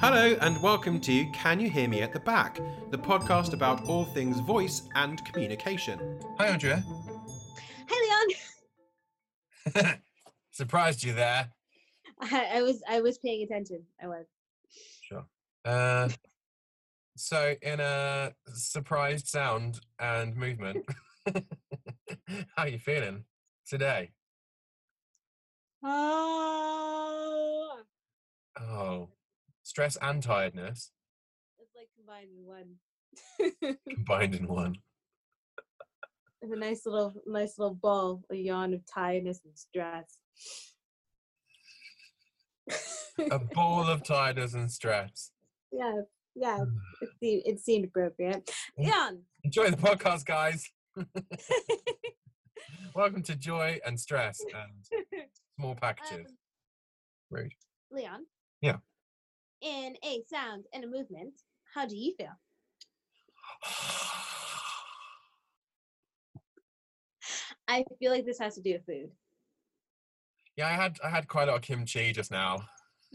Hello, 0.00 0.34
and 0.40 0.60
welcome 0.62 0.98
to 1.00 1.26
Can 1.32 1.60
You 1.60 1.68
Hear 1.68 1.86
Me 1.88 2.00
at 2.00 2.12
the 2.12 2.20
Back, 2.20 2.58
the 2.90 2.98
podcast 2.98 3.52
about 3.52 3.86
all 3.86 4.04
things 4.04 4.40
voice 4.40 4.82
and 4.94 5.22
communication. 5.24 6.18
Hi, 6.38 6.48
Aundrea. 6.48 6.82
Hey, 7.88 7.96
Leon. 9.74 9.96
Surprised 10.52 11.04
you 11.04 11.12
there. 11.12 11.50
I, 12.20 12.46
I 12.54 12.62
was 12.62 12.82
I 12.88 13.00
was 13.00 13.18
paying 13.18 13.42
attention. 13.42 13.82
I 14.02 14.06
was. 14.08 14.26
Sure. 15.02 15.26
Uh, 15.64 16.08
so, 17.16 17.54
in 17.60 17.80
a 17.80 18.32
surprised 18.54 19.28
sound 19.28 19.80
and 19.98 20.34
movement, 20.34 20.84
how 21.26 21.42
are 22.58 22.68
you 22.68 22.78
feeling 22.78 23.24
today? 23.68 24.12
Oh, 25.82 27.80
Oh, 28.58 29.08
stress 29.70 29.96
and 30.02 30.20
tiredness 30.20 30.90
it's 31.60 31.70
like 31.76 31.88
combined 31.96 32.30
in 32.36 32.44
one. 32.44 33.78
combined 33.94 34.34
in 34.34 34.48
one. 34.48 34.74
it's 36.42 36.52
a 36.52 36.56
nice 36.56 36.86
little 36.86 37.14
nice 37.24 37.56
little 37.56 37.74
ball, 37.74 38.24
a 38.32 38.34
yawn 38.34 38.74
of 38.74 38.80
tiredness 38.92 39.40
and 39.44 39.56
stress. 39.56 40.18
A 43.30 43.38
ball 43.38 43.86
of 43.86 44.02
tiredness 44.06 44.54
and 44.54 44.68
stress. 44.70 45.30
yeah, 45.70 46.00
yeah. 46.34 46.64
It 47.00 47.10
seemed, 47.20 47.42
it 47.46 47.60
seemed 47.60 47.84
appropriate. 47.84 48.50
Leon. 48.76 49.20
Enjoy 49.44 49.70
the 49.70 49.76
podcast, 49.76 50.24
guys. 50.24 50.68
Welcome 52.94 53.22
to 53.22 53.36
Joy 53.36 53.78
and 53.86 54.00
Stress 54.00 54.40
and 54.40 55.04
Small 55.56 55.76
Packages. 55.76 56.26
Um, 56.26 56.36
Rude. 57.30 57.52
Leon. 57.92 58.24
Yeah. 58.60 58.78
In 59.62 59.94
a 60.02 60.22
sound 60.26 60.64
and 60.72 60.84
a 60.84 60.86
movement, 60.86 61.34
how 61.74 61.84
do 61.86 61.94
you 61.94 62.14
feel? 62.16 62.32
I 67.68 67.84
feel 67.98 68.10
like 68.10 68.24
this 68.24 68.38
has 68.38 68.54
to 68.54 68.62
do 68.62 68.72
with 68.72 68.86
food. 68.86 69.10
Yeah, 70.56 70.68
I 70.68 70.72
had 70.72 70.98
I 71.04 71.10
had 71.10 71.28
quite 71.28 71.48
a 71.48 71.52
lot 71.52 71.56
of 71.56 71.62
kimchi 71.62 72.12
just 72.12 72.30
now. 72.30 72.62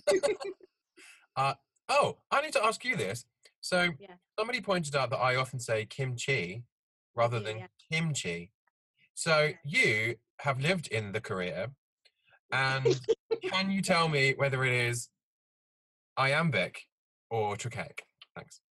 uh, 1.35 1.55
oh, 1.89 2.17
I 2.31 2.41
need 2.41 2.53
to 2.53 2.63
ask 2.63 2.85
you 2.85 2.95
this. 2.95 3.25
So 3.61 3.89
Yeah. 3.99 4.15
somebody 4.37 4.61
pointed 4.61 4.95
out 4.95 5.09
that 5.09 5.17
I 5.17 5.35
often 5.35 5.59
say 5.59 5.85
kimchi 5.85 6.63
rather 7.15 7.39
Yeah, 7.39 7.45
than 7.45 7.57
yeah. 7.57 7.67
kimchi. 7.91 8.51
So 9.15 9.49
Yeah. 9.49 9.55
you 9.63 10.15
have 10.39 10.59
lived 10.61 10.87
in 10.87 11.11
the 11.11 11.21
Korea, 11.21 11.71
and 12.51 13.01
can 13.51 13.71
you 13.71 13.81
tell 13.81 14.07
me 14.09 14.35
whether 14.37 14.63
it 14.63 14.73
is 14.73 15.09
iambic 16.17 16.81
or 17.29 17.55
trochaic? 17.57 18.03
Thanks. 18.35 18.61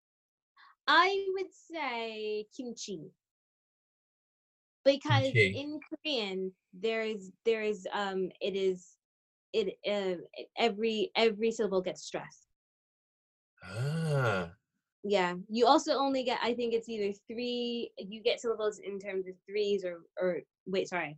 I 0.86 1.24
would 1.32 1.52
say 1.52 2.46
kimchi. 2.56 3.10
Because 4.84 5.32
Kimchi. 5.32 5.56
in 5.58 5.80
Korean 6.04 6.52
there 6.74 7.00
is 7.02 7.30
there 7.44 7.62
is 7.62 7.86
um 7.92 8.28
it 8.40 8.54
is 8.54 8.96
it 9.52 9.78
uh, 9.88 10.20
every 10.58 11.10
every 11.16 11.50
syllable 11.50 11.80
gets 11.80 12.02
stressed. 12.02 12.48
Ah, 13.62 14.50
Yeah. 15.04 15.34
You 15.48 15.66
also 15.66 15.94
only 15.94 16.22
get 16.24 16.38
I 16.42 16.54
think 16.54 16.74
it's 16.74 16.88
either 16.88 17.12
three 17.30 17.90
you 17.96 18.22
get 18.22 18.40
syllables 18.40 18.78
in 18.80 18.98
terms 18.98 19.26
of 19.26 19.34
threes 19.48 19.84
or 19.84 20.02
or 20.20 20.40
wait, 20.66 20.88
sorry. 20.88 21.16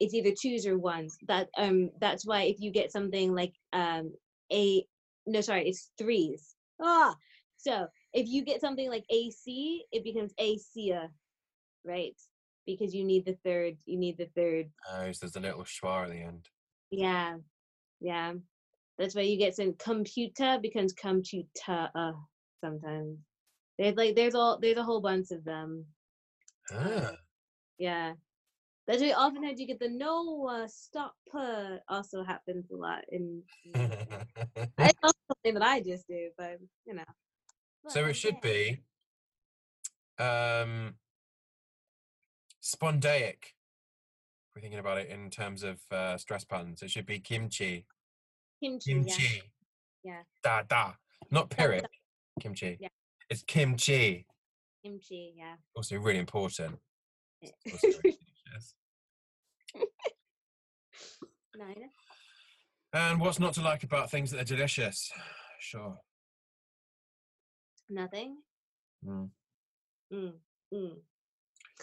It's 0.00 0.14
either 0.14 0.30
twos 0.38 0.66
or 0.66 0.78
ones. 0.78 1.16
That 1.28 1.48
um 1.56 1.90
that's 2.00 2.26
why 2.26 2.42
if 2.42 2.60
you 2.60 2.70
get 2.70 2.92
something 2.92 3.34
like 3.34 3.54
um 3.72 4.12
a 4.52 4.84
no 5.28 5.40
sorry, 5.40 5.68
it's 5.68 5.90
threes. 5.98 6.54
Ah 6.82 7.14
so 7.58 7.88
if 8.12 8.26
you 8.28 8.44
get 8.44 8.60
something 8.60 8.88
like 8.88 9.04
AC, 9.10 9.84
it 9.92 10.04
becomes 10.04 10.32
ACIA, 10.40 11.08
right? 11.84 12.16
Because 12.66 12.94
you 12.94 13.04
need 13.04 13.26
the 13.26 13.36
third, 13.44 13.76
you 13.84 13.98
need 13.98 14.16
the 14.16 14.28
third. 14.36 14.70
oh, 14.90 15.12
so 15.12 15.26
there's 15.26 15.36
a 15.36 15.40
little 15.40 15.64
schwa 15.64 16.04
at 16.04 16.10
the 16.10 16.22
end. 16.22 16.48
Yeah, 16.90 17.36
yeah. 18.00 18.34
That's 18.98 19.14
why 19.14 19.22
you 19.22 19.38
get 19.38 19.56
some 19.56 19.74
computer 19.78 20.58
becomes 20.62 20.92
computer 20.92 21.90
uh, 21.94 22.12
sometimes. 22.64 23.18
There's 23.78 23.96
like 23.96 24.16
there's 24.16 24.34
all 24.34 24.58
there's 24.60 24.78
a 24.78 24.82
whole 24.82 25.00
bunch 25.00 25.30
of 25.30 25.44
them. 25.44 25.84
Ah, 26.72 27.12
Yeah. 27.78 28.14
That's 28.88 29.02
why 29.02 29.10
oftentimes 29.12 29.60
you 29.60 29.66
get 29.66 29.78
the 29.78 29.90
no 29.90 30.48
uh, 30.48 30.66
stop 30.66 31.14
uh, 31.34 31.76
also 31.90 32.24
happens 32.24 32.70
a 32.72 32.76
lot 32.76 33.04
in. 33.12 33.42
in- 33.66 33.92
It's 34.78 34.98
not 35.02 35.14
something 35.28 35.54
that 35.54 35.62
I 35.62 35.80
just 35.82 36.08
do, 36.08 36.30
but 36.38 36.58
you 36.86 36.94
know. 36.94 37.04
so 37.88 38.06
it 38.06 38.14
should 38.14 38.36
yeah. 38.42 38.50
be 38.50 38.82
um 40.18 40.94
spondaic 42.60 43.54
we're 44.54 44.60
thinking 44.62 44.80
about 44.80 44.98
it 44.98 45.08
in 45.08 45.30
terms 45.30 45.62
of 45.62 45.78
uh, 45.92 46.16
stress 46.18 46.44
patterns 46.44 46.82
it 46.82 46.90
should 46.90 47.06
be 47.06 47.20
kimchi 47.20 47.86
kimchi. 48.60 48.94
kimchi 48.94 49.42
Yeah. 50.02 50.22
da 50.42 50.62
da 50.62 50.94
not 51.30 51.50
Da, 51.50 51.80
kimchi 52.40 52.78
Yeah. 52.80 52.88
it's 53.30 53.42
kimchi 53.42 54.26
Kimchi. 54.84 55.34
Yeah. 55.36 55.56
also 55.76 55.98
really 55.98 56.18
important. 56.18 56.78
Also 57.72 57.88
delicious. 58.48 58.74
Nine. 61.56 61.90
and 62.92 63.20
what's 63.20 63.38
not 63.38 63.52
to 63.54 63.60
like 63.62 63.82
about 63.82 64.10
things 64.10 64.30
that 64.30 64.40
are 64.40 64.44
delicious 64.44 65.10
sure 65.60 65.96
Nothing. 67.90 68.36
Mm. 69.06 69.30
Mm. 70.12 70.32
Mm. 70.74 70.92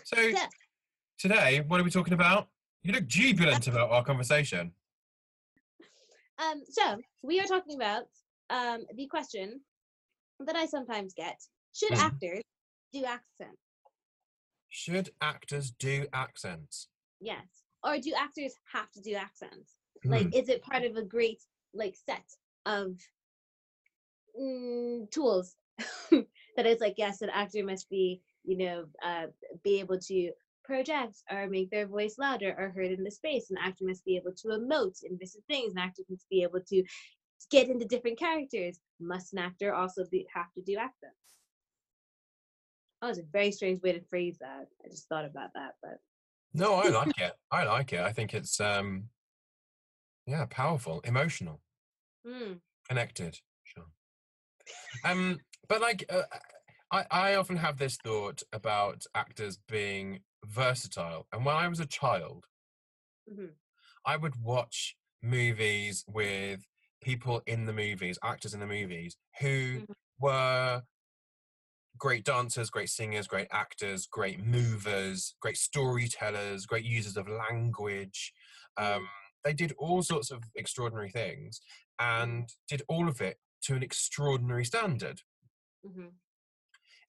so 0.03 0.17
today 1.17 1.63
what 1.67 1.79
are 1.81 1.83
we 1.83 1.89
talking 1.89 2.13
about 2.13 2.47
you 2.83 2.93
look 2.93 3.07
jubilant 3.07 3.67
about 3.71 3.89
our 3.89 4.03
conversation 4.03 4.71
um, 6.37 6.61
so 6.69 6.97
we 7.23 7.39
are 7.39 7.45
talking 7.45 7.75
about 7.75 8.03
um 8.49 8.85
the 8.95 9.07
question 9.07 9.61
that 10.45 10.55
I 10.55 10.65
sometimes 10.65 11.13
get: 11.15 11.37
Should 11.73 11.93
Mhm. 11.93 11.99
actors 11.99 12.41
do 12.91 13.05
accents? 13.05 13.64
Should 14.75 15.09
actors 15.21 15.71
do 15.71 16.05
accents 16.11 16.89
Yes, 17.21 17.63
or 17.83 17.97
do 17.97 18.13
actors 18.17 18.55
have 18.71 18.91
to 18.91 19.01
do 19.01 19.15
accents? 19.15 19.75
Hmm. 20.03 20.11
Like, 20.11 20.35
is 20.35 20.49
it 20.49 20.61
part 20.61 20.83
of 20.83 20.95
a 20.95 21.03
great 21.03 21.41
like 21.73 21.95
set 22.05 22.25
of 22.65 22.95
mm, 24.39 25.09
tools 25.11 25.55
that 26.11 26.65
it's 26.65 26.81
like 26.81 26.95
yes, 26.97 27.21
an 27.21 27.29
actor 27.29 27.63
must 27.63 27.89
be 27.89 28.21
you 28.43 28.57
know 28.57 28.85
uh, 29.03 29.27
be 29.63 29.79
able 29.79 29.99
to 29.99 30.31
project 30.63 31.21
or 31.31 31.47
make 31.47 31.69
their 31.69 31.87
voice 31.87 32.15
louder 32.17 32.55
or 32.57 32.69
heard 32.69 32.91
in 32.91 33.03
the 33.03 33.11
space. 33.11 33.49
An 33.51 33.57
actor 33.57 33.85
must 33.85 34.03
be 34.05 34.17
able 34.17 34.33
to 34.33 34.47
emote 34.49 35.03
in 35.03 35.17
different 35.17 35.45
things. 35.47 35.73
An 35.73 35.79
actor 35.79 36.03
must 36.09 36.27
be 36.29 36.43
able 36.43 36.61
to 36.67 36.83
get 37.51 37.69
into 37.69 37.85
different 37.85 38.17
characters. 38.17 38.79
Must 38.99 39.33
an 39.33 39.39
actor 39.39 39.73
also 39.73 40.05
be, 40.11 40.25
have 40.33 40.51
to 40.53 40.61
do 40.61 40.77
accents? 40.77 41.15
That 43.05 43.09
was 43.09 43.19
a 43.19 43.23
very 43.23 43.51
strange 43.51 43.83
way 43.83 43.91
to 43.91 44.01
phrase 44.01 44.39
that. 44.39 44.67
I 44.83 44.89
just 44.89 45.07
thought 45.07 45.25
about 45.25 45.53
that, 45.53 45.75
but 45.79 45.99
No, 46.55 46.73
I 46.73 46.89
like 46.89 47.15
it. 47.19 47.33
I 47.51 47.63
like 47.65 47.93
it. 47.93 47.99
I 47.99 48.11
think 48.11 48.33
it's 48.33 48.59
um 48.59 49.11
yeah, 50.25 50.47
powerful, 50.49 51.01
emotional, 51.01 51.61
mm, 52.25 52.59
connected. 52.89 53.37
Sure. 53.63 53.85
Um 55.03 55.39
but 55.67 55.81
like 55.81 56.05
uh, 56.09 56.23
I 56.91 57.05
I 57.11 57.35
often 57.35 57.57
have 57.57 57.77
this 57.77 57.97
thought 57.97 58.41
about 58.51 59.05
actors 59.13 59.57
being 59.67 60.23
versatile. 60.43 61.27
And 61.31 61.45
when 61.45 61.55
I 61.55 61.67
was 61.67 61.79
a 61.79 61.85
child, 61.85 62.47
mhm, 63.27 63.55
I 64.05 64.17
would 64.17 64.41
watch 64.41 64.95
movies 65.21 66.05
with 66.07 66.65
people 67.01 67.41
in 67.45 67.65
the 67.65 67.73
movies, 67.73 68.17
actors 68.23 68.53
in 68.53 68.59
the 68.59 68.65
movies 68.67 69.17
who 69.41 69.81
Mhm. 69.81 69.95
were 70.19 70.83
great 71.97 72.23
dancers, 72.23 72.69
great 72.69 72.89
singers, 72.89 73.27
great 73.27 73.47
actors, 73.51 74.07
great 74.07 74.43
movers, 74.43 75.35
great 75.41 75.57
storytellers, 75.57 76.65
great 76.65 76.85
users 76.85 77.17
of 77.17 77.27
language. 77.27 78.33
Um, 78.77 79.07
they 79.43 79.53
did 79.53 79.73
all 79.77 80.01
sorts 80.01 80.31
of 80.31 80.43
extraordinary 80.55 81.09
things 81.09 81.61
and 81.99 82.49
did 82.67 82.81
all 82.87 83.07
of 83.07 83.21
it 83.21 83.37
to 83.63 83.75
an 83.75 83.83
extraordinary 83.83 84.65
standard. 84.65 85.21
mhm, 85.85 86.11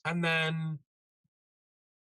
And 0.04 0.22
then 0.24 0.78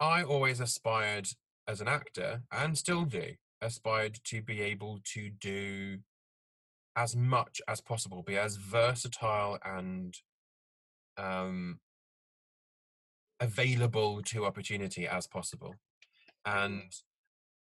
I 0.01 0.23
always 0.23 0.61
aspired 0.61 1.29
as 1.69 1.81
an 1.81 1.89
actor 1.89 2.43
and 2.51 2.77
still 2.77 3.05
do 3.05 3.35
aspired 3.61 4.19
to 4.25 4.43
be 4.43 4.61
able 4.61 4.99
to 5.05 5.31
do 5.31 5.99
as 6.97 7.17
much 7.17 7.61
as 7.69 7.81
possible, 7.81 8.23
be 8.23 8.37
as 8.37 8.57
versatile 8.57 9.59
and 9.65 10.19
um, 11.17 11.79
available 13.43 14.23
to 14.23 14.47
opportunity 14.47 15.07
as 15.07 15.27
possible. 15.27 15.75
And 16.47 16.93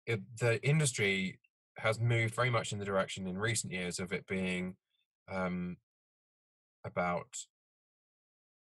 it, 0.05 0.21
the 0.39 0.63
industry 0.67 1.39
has 1.77 1.99
moved 1.99 2.35
very 2.35 2.51
much 2.51 2.71
in 2.71 2.79
the 2.79 2.85
direction 2.85 3.27
in 3.27 3.37
recent 3.37 3.73
years 3.73 3.99
of 3.99 4.13
it 4.13 4.27
being 4.27 4.75
um, 5.29 5.77
about 6.85 7.27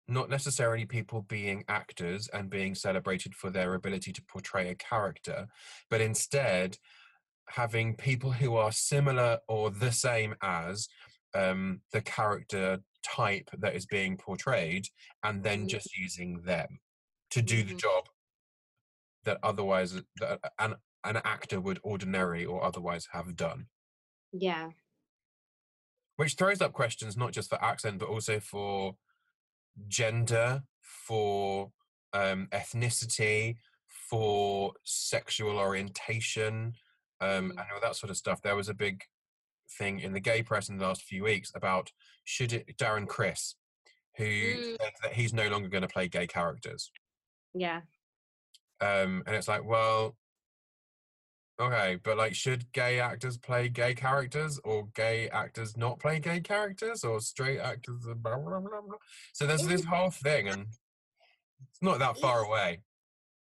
not 0.08 0.31
necessarily 0.31 0.84
people 0.84 1.22
being 1.22 1.64
actors 1.69 2.28
and 2.32 2.49
being 2.49 2.75
celebrated 2.75 3.34
for 3.34 3.50
their 3.50 3.75
ability 3.75 4.12
to 4.12 4.22
portray 4.22 4.70
a 4.70 4.75
character, 4.75 5.49
but 5.90 6.00
instead 6.00 6.78
having 7.49 7.96
people 7.96 8.31
who 8.31 8.54
are 8.56 8.72
similar 8.72 9.38
or 9.49 9.70
the 9.70 9.93
same 9.93 10.34
as 10.43 10.88
um, 11.34 11.81
the 11.93 12.00
character 12.00 12.78
type 13.02 13.49
that 13.58 13.75
is 13.75 13.87
being 13.87 14.16
portrayed, 14.16 14.87
and 15.25 15.43
then 15.43 15.64
Mhm. 15.64 15.69
just 15.69 15.96
using 15.96 16.43
them 16.43 16.78
to 17.32 17.43
do 17.43 17.62
the 17.62 17.75
Mhm. 17.75 17.81
job 17.81 18.08
that 19.25 19.38
otherwise 19.43 19.93
that 20.17 20.52
an 20.58 20.76
an 21.05 21.17
actor 21.25 21.61
would 21.61 21.81
ordinarily 21.82 22.44
or 22.46 22.62
otherwise 22.62 23.06
have 23.06 23.34
done. 23.34 23.69
Yeah. 24.32 24.70
Which 26.17 26.34
throws 26.37 26.61
up 26.61 26.73
questions 26.73 27.17
not 27.17 27.32
just 27.32 27.49
for 27.50 27.61
accent 27.62 27.99
but 27.99 28.08
also 28.08 28.38
for 28.38 28.96
gender, 29.88 30.62
for 30.81 31.73
um, 32.12 32.46
ethnicity, 32.49 33.56
for 33.88 34.75
sexual 34.85 35.58
orientation, 35.58 36.76
um, 37.20 37.50
Mm. 37.52 37.61
and 37.62 37.73
all 37.73 37.81
that 37.81 37.96
sort 37.96 38.11
of 38.11 38.17
stuff. 38.19 38.43
There 38.43 38.55
was 38.55 38.69
a 38.69 38.75
big 38.75 39.05
thing 39.78 39.99
in 40.00 40.12
the 40.12 40.20
gay 40.20 40.43
press 40.43 40.69
in 40.69 40.76
the 40.76 40.87
last 40.87 41.02
few 41.02 41.25
weeks 41.25 41.50
about 41.55 41.90
should 42.25 42.52
it 42.52 42.76
Darren 42.76 43.08
Criss, 43.08 43.56
who 44.19 44.25
Mm. 44.26 44.76
said 44.81 44.93
that 45.02 45.14
he's 45.14 45.32
no 45.32 45.49
longer 45.49 45.69
going 45.69 45.82
to 45.82 45.88
play 45.88 46.06
gay 46.08 46.26
characters. 46.26 46.93
Yeah. 47.54 47.81
Um, 48.81 49.22
and 49.26 49.37
it's 49.37 49.49
like, 49.49 49.64
well, 49.64 50.16
okay, 51.60 51.99
but 52.02 52.16
like, 52.16 52.34
should 52.34 52.70
gay 52.72 52.99
actors 52.99 53.38
play 53.38 53.69
gay 53.69 53.94
characters, 53.94 54.58
or 54.64 54.88
gay 54.94 55.28
actors 55.28 55.76
not 55.76 56.00
play 56.00 56.19
gay 56.19 56.40
characters, 56.40 57.04
or 57.04 57.20
straight 57.20 57.60
actors? 57.60 58.04
Blah, 58.04 58.37
blah, 58.37 58.60
blah, 58.60 58.81
blah. 58.81 58.96
So 59.32 59.46
there's 59.46 59.66
this 59.66 59.84
whole 59.84 60.10
thing, 60.10 60.49
and 60.49 60.66
it's 61.69 61.82
not 61.82 61.99
that 62.00 62.19
far 62.19 62.44
away. 62.44 62.81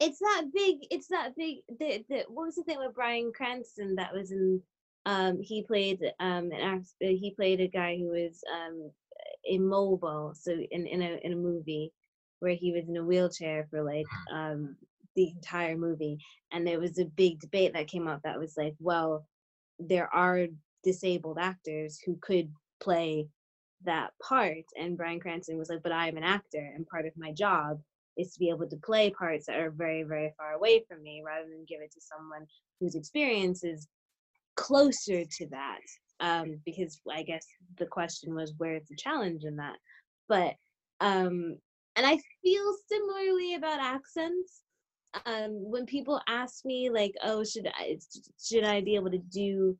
It's 0.00 0.20
that 0.20 0.44
big. 0.54 0.78
It's 0.90 1.08
that 1.08 1.34
big. 1.36 1.58
The, 1.78 2.04
the 2.08 2.24
what 2.28 2.46
was 2.46 2.54
the 2.54 2.62
thing 2.62 2.78
with 2.78 2.94
Bryan 2.94 3.32
Cranston 3.34 3.96
that 3.96 4.14
was 4.14 4.30
in? 4.30 4.62
Um, 5.06 5.40
he 5.40 5.62
played 5.62 6.00
um 6.20 6.50
an 6.52 6.84
He 7.00 7.32
played 7.34 7.60
a 7.60 7.68
guy 7.68 7.96
who 7.96 8.08
was 8.08 8.42
um 8.52 8.90
immobile. 9.44 10.34
So 10.34 10.52
in 10.52 10.86
in 10.86 11.02
a 11.02 11.18
in 11.22 11.32
a 11.32 11.36
movie 11.36 11.92
where 12.40 12.54
he 12.54 12.72
was 12.72 12.88
in 12.88 12.96
a 12.96 13.04
wheelchair 13.04 13.66
for 13.70 13.82
like 13.82 14.06
um 14.32 14.76
the 15.16 15.30
entire 15.30 15.76
movie, 15.76 16.18
and 16.52 16.66
there 16.66 16.78
was 16.78 16.98
a 16.98 17.04
big 17.04 17.40
debate 17.40 17.72
that 17.74 17.88
came 17.88 18.06
up 18.06 18.20
that 18.22 18.38
was 18.38 18.54
like, 18.56 18.74
well, 18.78 19.26
there 19.78 20.12
are 20.14 20.46
disabled 20.84 21.38
actors 21.40 21.98
who 22.04 22.16
could 22.20 22.52
play 22.80 23.26
that 23.84 24.10
part, 24.22 24.64
and 24.80 24.96
Bryan 24.96 25.20
Cranston 25.20 25.58
was 25.58 25.68
like, 25.68 25.82
but 25.82 25.92
I'm 25.92 26.16
an 26.16 26.24
actor, 26.24 26.72
and 26.74 26.86
part 26.86 27.06
of 27.06 27.12
my 27.16 27.32
job 27.32 27.80
is 28.18 28.32
to 28.32 28.40
be 28.40 28.50
able 28.50 28.68
to 28.68 28.76
play 28.76 29.10
parts 29.10 29.46
that 29.46 29.58
are 29.58 29.70
very, 29.70 30.02
very 30.02 30.34
far 30.36 30.52
away 30.52 30.84
from 30.88 31.02
me 31.02 31.22
rather 31.24 31.48
than 31.48 31.64
give 31.68 31.80
it 31.80 31.92
to 31.92 32.00
someone 32.00 32.44
whose 32.80 32.96
experience 32.96 33.62
is 33.64 33.86
closer 34.56 35.24
to 35.24 35.46
that. 35.46 35.78
Um, 36.20 36.60
because 36.66 37.00
I 37.10 37.22
guess 37.22 37.46
the 37.76 37.86
question 37.86 38.34
was 38.34 38.52
where's 38.58 38.88
the 38.88 38.96
challenge 38.96 39.44
in 39.44 39.56
that? 39.56 39.76
But 40.28 40.54
um, 41.00 41.58
and 41.98 42.06
I 42.06 42.18
feel 42.42 42.74
similarly 42.88 43.54
about 43.54 43.80
accents. 43.80 44.62
Um, 45.26 45.50
when 45.50 45.84
people 45.84 46.20
ask 46.28 46.64
me 46.64 46.90
like, 46.90 47.12
oh, 47.24 47.42
should 47.42 47.66
I 47.66 47.98
should 48.40 48.62
I 48.62 48.80
be 48.82 48.94
able 48.94 49.10
to 49.10 49.18
do 49.18 49.76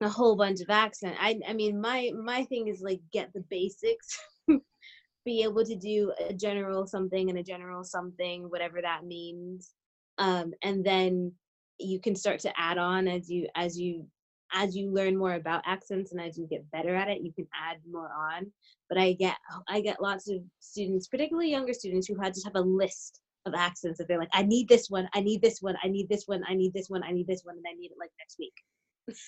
a 0.00 0.08
whole 0.08 0.34
bunch 0.34 0.60
of 0.60 0.70
accent? 0.70 1.14
I 1.20 1.38
I 1.46 1.52
mean 1.52 1.80
my 1.80 2.10
my 2.20 2.44
thing 2.44 2.66
is 2.66 2.80
like 2.80 3.00
get 3.12 3.32
the 3.32 3.44
basics 3.48 4.18
be 5.24 5.42
able 5.44 5.64
to 5.64 5.76
do 5.76 6.12
a 6.28 6.34
general 6.34 6.86
something 6.86 7.30
and 7.30 7.38
a 7.38 7.44
general 7.44 7.84
something, 7.84 8.50
whatever 8.50 8.82
that 8.82 9.04
means. 9.04 9.74
Um, 10.18 10.52
and 10.62 10.84
then 10.84 11.32
you 11.78 12.00
can 12.00 12.16
start 12.16 12.40
to 12.40 12.52
add 12.58 12.78
on 12.78 13.06
as 13.06 13.30
you 13.30 13.46
as 13.54 13.78
you 13.78 14.08
as 14.52 14.76
you 14.76 14.90
learn 14.92 15.16
more 15.16 15.34
about 15.34 15.62
accents 15.66 16.12
and 16.12 16.20
as 16.20 16.38
you 16.38 16.46
get 16.46 16.70
better 16.70 16.94
at 16.94 17.08
it, 17.08 17.22
you 17.22 17.32
can 17.32 17.46
add 17.54 17.78
more 17.90 18.10
on. 18.12 18.50
But 18.88 18.98
I 18.98 19.12
get 19.12 19.36
I 19.68 19.80
get 19.80 20.02
lots 20.02 20.28
of 20.30 20.38
students, 20.60 21.08
particularly 21.08 21.50
younger 21.50 21.74
students, 21.74 22.06
who 22.06 22.20
had 22.20 22.34
just 22.34 22.46
have 22.46 22.56
a 22.56 22.60
list 22.60 23.20
of 23.46 23.54
accents 23.54 23.98
that 23.98 24.08
they're 24.08 24.18
like, 24.18 24.28
I 24.32 24.42
need 24.42 24.68
this 24.68 24.90
one, 24.90 25.08
I 25.14 25.20
need 25.20 25.42
this 25.42 25.60
one, 25.60 25.76
I 25.82 25.88
need 25.88 26.08
this 26.08 26.24
one, 26.26 26.42
I 26.48 26.54
need 26.54 26.72
this 26.74 26.88
one, 26.88 27.02
I 27.02 27.12
need 27.12 27.26
this 27.26 27.42
one, 27.44 27.56
and 27.56 27.64
I 27.68 27.74
need 27.78 27.90
it 27.90 27.98
like 27.98 28.10
next 28.18 28.38
week. 28.38 28.54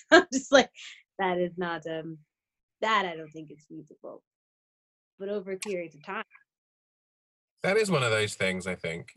I'm 0.11 0.27
just 0.31 0.51
like, 0.51 0.69
that 1.19 1.37
is 1.37 1.57
not 1.57 1.85
um 1.87 2.17
that 2.81 3.05
I 3.05 3.15
don't 3.15 3.31
think 3.31 3.51
is 3.51 3.65
feasible 3.69 4.23
but 5.21 5.29
over 5.29 5.55
periods 5.55 5.95
of 5.95 6.03
time. 6.03 6.23
That 7.63 7.77
is 7.77 7.91
one 7.91 8.03
of 8.03 8.09
those 8.09 8.33
things, 8.33 8.65
I 8.65 8.75
think. 8.75 9.13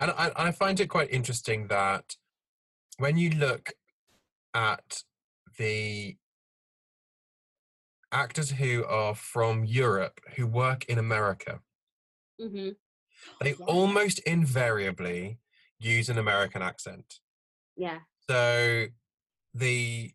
And 0.00 0.12
I, 0.12 0.30
I 0.36 0.52
find 0.52 0.78
it 0.78 0.86
quite 0.86 1.10
interesting 1.10 1.66
that 1.66 2.16
when 2.98 3.18
you 3.18 3.30
look 3.30 3.72
at 4.54 5.02
the 5.58 6.16
actors 8.12 8.50
who 8.52 8.84
are 8.86 9.14
from 9.14 9.64
Europe 9.64 10.20
who 10.36 10.46
work 10.46 10.84
in 10.86 10.98
America, 10.98 11.60
hmm 12.40 12.70
they 13.40 13.50
Yeah. 13.58 13.66
almost 13.66 14.20
invariably 14.20 15.40
use 15.78 16.08
an 16.08 16.18
American 16.18 16.62
accent. 16.62 17.20
Yeah. 17.76 18.00
So 18.28 18.86
the 19.54 20.12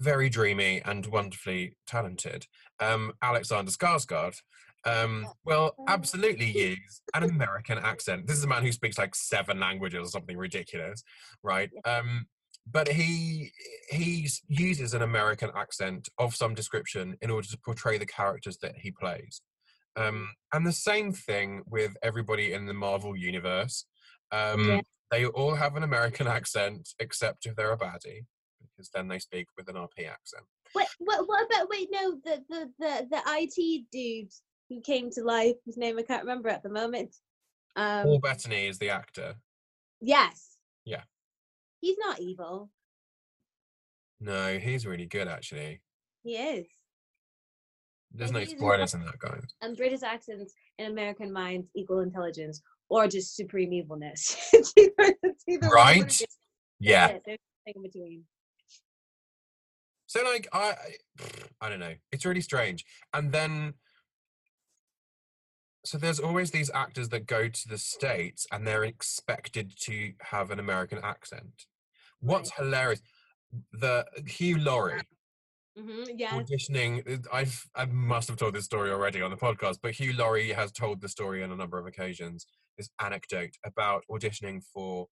very 0.00 0.28
dreamy 0.28 0.82
and 0.82 1.06
wonderfully 1.06 1.76
talented 1.86 2.46
um, 2.80 3.12
Alexander 3.22 3.70
Skarsgård 3.70 4.42
um, 4.84 5.26
will 5.44 5.72
absolutely 5.88 6.46
use 6.70 7.02
an 7.14 7.22
American 7.24 7.78
accent. 7.78 8.26
This 8.26 8.36
is 8.38 8.44
a 8.44 8.48
man 8.48 8.62
who 8.62 8.72
speaks 8.72 8.98
like 8.98 9.14
seven 9.14 9.58
languages 9.60 10.08
or 10.08 10.10
something 10.10 10.36
ridiculous, 10.36 11.02
right? 11.42 11.70
Um, 11.84 12.26
but 12.70 12.88
he 12.88 13.52
he 13.90 14.28
uses 14.48 14.94
an 14.94 15.02
American 15.02 15.50
accent 15.54 16.08
of 16.18 16.34
some 16.34 16.54
description 16.54 17.16
in 17.20 17.30
order 17.30 17.46
to 17.48 17.58
portray 17.58 17.98
the 17.98 18.06
characters 18.06 18.58
that 18.58 18.76
he 18.76 18.90
plays. 18.90 19.40
Um, 19.96 20.28
and 20.52 20.66
the 20.66 20.72
same 20.72 21.12
thing 21.12 21.62
with 21.66 21.96
everybody 22.02 22.52
in 22.52 22.66
the 22.66 22.74
Marvel 22.74 23.16
universe. 23.16 23.86
Um, 24.32 24.68
Yeah. 24.68 24.80
They 25.12 25.24
all 25.24 25.54
have 25.54 25.76
an 25.76 25.84
American 25.84 26.26
accent, 26.26 26.88
except 26.98 27.46
if 27.46 27.54
they're 27.54 27.72
a 27.72 27.78
baddie, 27.78 28.26
because 28.60 28.90
then 28.92 29.06
they 29.06 29.20
speak 29.20 29.46
with 29.56 29.68
an 29.68 29.76
RP 29.76 30.08
accent. 30.10 30.42
Wait, 30.74 30.88
what, 30.98 31.28
what 31.28 31.46
about 31.46 31.68
wait? 31.70 31.88
No, 31.92 32.16
the 32.24 32.42
the 32.48 32.72
the 32.80 33.06
the 33.12 33.22
IT 33.24 33.84
dude 33.92 34.32
who 34.68 34.80
came 34.80 35.10
to 35.12 35.22
life, 35.22 35.54
whose 35.64 35.76
name 35.76 35.96
I 35.96 36.02
can't 36.02 36.24
remember 36.24 36.48
at 36.48 36.64
the 36.64 36.70
moment. 36.70 37.14
Um, 37.76 38.02
Paul 38.02 38.18
Bettany 38.18 38.66
is 38.66 38.78
the 38.78 38.90
actor. 38.90 39.36
yes. 40.00 40.56
Yeah. 40.84 41.02
He's 41.80 41.96
not 41.98 42.20
evil. 42.20 42.70
No, 44.20 44.58
he's 44.58 44.86
really 44.86 45.06
good 45.06 45.28
actually. 45.28 45.80
He 46.22 46.36
is. 46.36 46.66
There's 48.12 48.30
Yeah, 48.32 48.38
no 48.38 48.44
spoilers 48.44 48.94
in 48.94 49.04
that, 49.04 49.18
guys. 49.18 49.42
And 49.60 49.70
um, 49.72 49.76
British 49.76 50.02
accents 50.02 50.54
in 50.78 50.86
American 50.90 51.32
minds 51.32 51.68
equal 51.76 52.00
intelligence 52.00 52.62
or 52.88 53.06
just 53.08 53.36
supreme 53.36 53.72
evilness. 53.72 54.48
it's 54.52 54.72
either, 54.76 55.14
it's 55.22 55.44
either 55.48 55.68
Right? 55.68 56.20
Yeah. 56.80 57.18
There's 57.26 57.38
nothing 57.66 57.74
in 57.76 57.82
between. 57.82 58.24
So 60.06 60.22
like 60.24 60.48
I- 60.52 60.76
I 61.60 61.68
don't 61.68 61.80
know. 61.80 61.94
It's 62.12 62.24
really 62.24 62.40
strange. 62.40 62.84
And 63.12 63.32
then 63.32 63.74
so 65.86 65.98
there's 65.98 66.20
always 66.20 66.50
these 66.50 66.70
actors 66.74 67.08
that 67.10 67.26
go 67.26 67.48
to 67.48 67.68
the 67.68 67.78
states 67.78 68.46
and 68.52 68.66
they're 68.66 68.84
expected 68.84 69.72
to 69.82 70.12
have 70.20 70.50
an 70.50 70.58
American 70.58 70.98
accent. 71.02 71.66
What's 72.20 72.52
hilarious 72.52 73.00
the 73.72 74.04
Hugh 74.26 74.58
Laurie 74.58 75.02
hmm 75.78 76.04
yeah. 76.16 76.32
auditioning 76.32 77.24
I've 77.32 77.66
I 77.74 77.84
must 77.86 78.28
have 78.28 78.36
told 78.36 78.54
this 78.54 78.64
story 78.64 78.90
already 78.90 79.22
on 79.22 79.30
the 79.30 79.36
podcast, 79.36 79.78
but 79.82 79.92
Hugh 79.92 80.14
Laurie 80.14 80.52
has 80.52 80.72
told 80.72 81.00
the 81.00 81.08
story 81.08 81.42
on 81.42 81.52
a 81.52 81.56
number 81.56 81.78
of 81.78 81.86
occasions, 81.86 82.46
this 82.76 82.90
anecdote 83.00 83.54
about 83.64 84.04
auditioning 84.10 84.62
for 84.72 85.06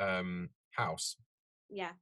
um 0.00 0.50
House 0.70 1.16
Yeah. 1.68 1.92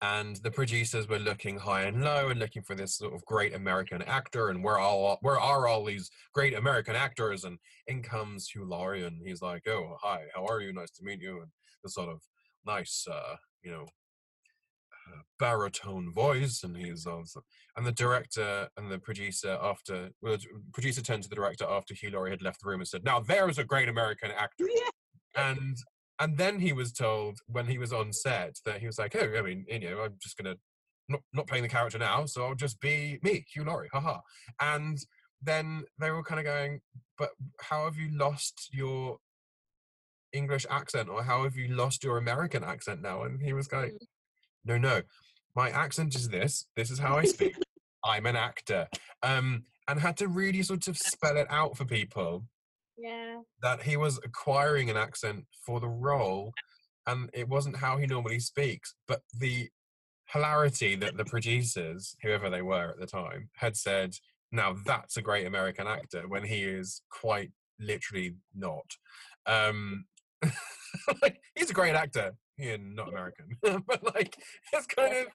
And 0.00 0.36
the 0.36 0.50
producers 0.50 1.08
were 1.08 1.18
looking 1.18 1.58
high 1.58 1.82
and 1.82 2.04
low 2.04 2.28
and 2.28 2.38
looking 2.38 2.62
for 2.62 2.74
this 2.74 2.96
sort 2.96 3.14
of 3.14 3.24
great 3.24 3.54
American 3.54 4.02
actor 4.02 4.48
and 4.48 4.62
where 4.62 4.78
all 4.78 5.18
where 5.22 5.40
are 5.40 5.66
all 5.66 5.84
these 5.84 6.10
great 6.32 6.54
American 6.54 6.94
actors? 6.94 7.44
And 7.44 7.58
in 7.86 8.02
comes 8.02 8.48
Hugh 8.48 8.64
Laurie 8.64 9.04
and 9.04 9.20
he's 9.24 9.42
like 9.42 9.66
oh 9.66 9.96
hi 10.00 10.24
how 10.34 10.46
are 10.46 10.60
you? 10.60 10.72
Nice 10.72 10.92
to 10.92 11.04
meet 11.04 11.20
you. 11.20 11.40
And 11.40 11.50
the 11.82 11.90
sort 11.90 12.08
of 12.08 12.20
nice 12.64 13.06
uh 13.10 13.36
you 13.62 13.72
know 13.72 13.86
uh, 15.08 15.20
baritone 15.38 16.12
voice 16.12 16.62
and 16.62 16.76
he's 16.76 17.06
also 17.06 17.40
and 17.76 17.84
the 17.84 17.92
director 17.92 18.68
and 18.76 18.90
the 18.90 18.98
producer 18.98 19.58
after 19.60 20.10
well, 20.22 20.36
the 20.36 20.46
producer 20.72 21.02
turned 21.02 21.24
to 21.24 21.28
the 21.28 21.34
director 21.34 21.66
after 21.68 21.94
Hugh 21.94 22.10
Laurie 22.10 22.30
had 22.30 22.42
left 22.42 22.62
the 22.62 22.68
room 22.68 22.80
and 22.80 22.88
said 22.88 23.04
now 23.04 23.18
there's 23.18 23.58
a 23.58 23.64
great 23.64 23.88
American 23.88 24.30
actor. 24.30 24.68
Yeah. 24.68 25.50
and 25.50 25.76
and 26.20 26.36
then 26.36 26.60
he 26.60 26.72
was 26.72 26.92
told 26.92 27.38
when 27.46 27.66
he 27.66 27.78
was 27.78 27.92
on 27.92 28.12
set 28.12 28.56
that 28.64 28.80
he 28.80 28.86
was 28.86 28.98
like, 28.98 29.14
oh, 29.16 29.32
I 29.38 29.42
mean, 29.42 29.64
you 29.68 29.78
know, 29.80 30.00
I'm 30.00 30.14
just 30.20 30.36
gonna 30.36 30.56
not 31.08 31.20
not 31.32 31.46
playing 31.46 31.62
the 31.62 31.68
character 31.68 31.98
now, 31.98 32.26
so 32.26 32.44
I'll 32.46 32.54
just 32.54 32.80
be 32.80 33.18
me, 33.22 33.44
Hugh 33.52 33.64
Laurie, 33.64 33.88
haha. 33.92 34.18
And 34.60 34.98
then 35.42 35.84
they 36.00 36.10
were 36.10 36.22
kind 36.24 36.40
of 36.40 36.44
going, 36.44 36.80
but 37.16 37.30
how 37.60 37.84
have 37.84 37.96
you 37.96 38.10
lost 38.16 38.68
your 38.72 39.18
English 40.32 40.66
accent, 40.68 41.08
or 41.08 41.22
how 41.22 41.44
have 41.44 41.56
you 41.56 41.68
lost 41.68 42.04
your 42.04 42.18
American 42.18 42.62
accent 42.64 43.00
now? 43.00 43.22
And 43.22 43.40
he 43.42 43.52
was 43.52 43.66
going, 43.68 43.92
Mm. 43.92 43.98
no, 44.64 44.78
no, 44.78 45.02
my 45.54 45.70
accent 45.70 46.14
is 46.14 46.28
this. 46.28 46.66
This 46.76 46.90
is 46.90 46.98
how 46.98 47.16
I 47.16 47.24
speak. 47.24 47.56
I'm 48.04 48.26
an 48.26 48.36
actor. 48.36 48.88
Um, 49.22 49.64
and 49.88 49.98
had 49.98 50.16
to 50.18 50.28
really 50.28 50.62
sort 50.62 50.86
of 50.88 50.96
spell 50.98 51.36
it 51.36 51.46
out 51.50 51.76
for 51.76 51.84
people 51.84 52.44
Yeah. 52.98 53.40
that 53.62 53.82
he 53.82 53.96
was 53.96 54.18
acquiring 54.24 54.90
an 54.90 54.96
accent 54.96 55.44
for 55.64 55.80
the 55.80 55.88
role 55.88 56.52
and 57.06 57.30
it 57.32 57.48
wasn't 57.48 57.76
how 57.76 57.96
he 57.96 58.06
normally 58.06 58.40
speaks 58.40 58.94
but 59.06 59.22
the 59.38 59.68
hilarity 60.32 60.94
that 60.96 61.16
the 61.16 61.24
producers 61.24 62.16
whoever 62.22 62.50
they 62.50 62.62
were 62.62 62.90
at 62.90 62.98
the 62.98 63.06
time 63.06 63.48
had 63.54 63.76
said 63.76 64.14
now 64.52 64.74
that's 64.84 65.16
a 65.16 65.22
great 65.22 65.46
american 65.46 65.86
actor 65.86 66.26
when 66.28 66.44
he 66.44 66.62
is 66.64 67.02
quite 67.10 67.50
literally 67.80 68.34
not. 68.54 68.96
Um 69.46 70.04
like 71.22 71.40
he's 71.54 71.70
a 71.70 71.74
great 71.74 71.94
actor. 71.94 72.32
Yeah 72.56 72.76
not 72.80 73.08
american 73.08 73.56
but 73.62 74.14
like 74.14 74.36
it's 74.72 74.86
kind 74.86 75.16
of 75.16 75.26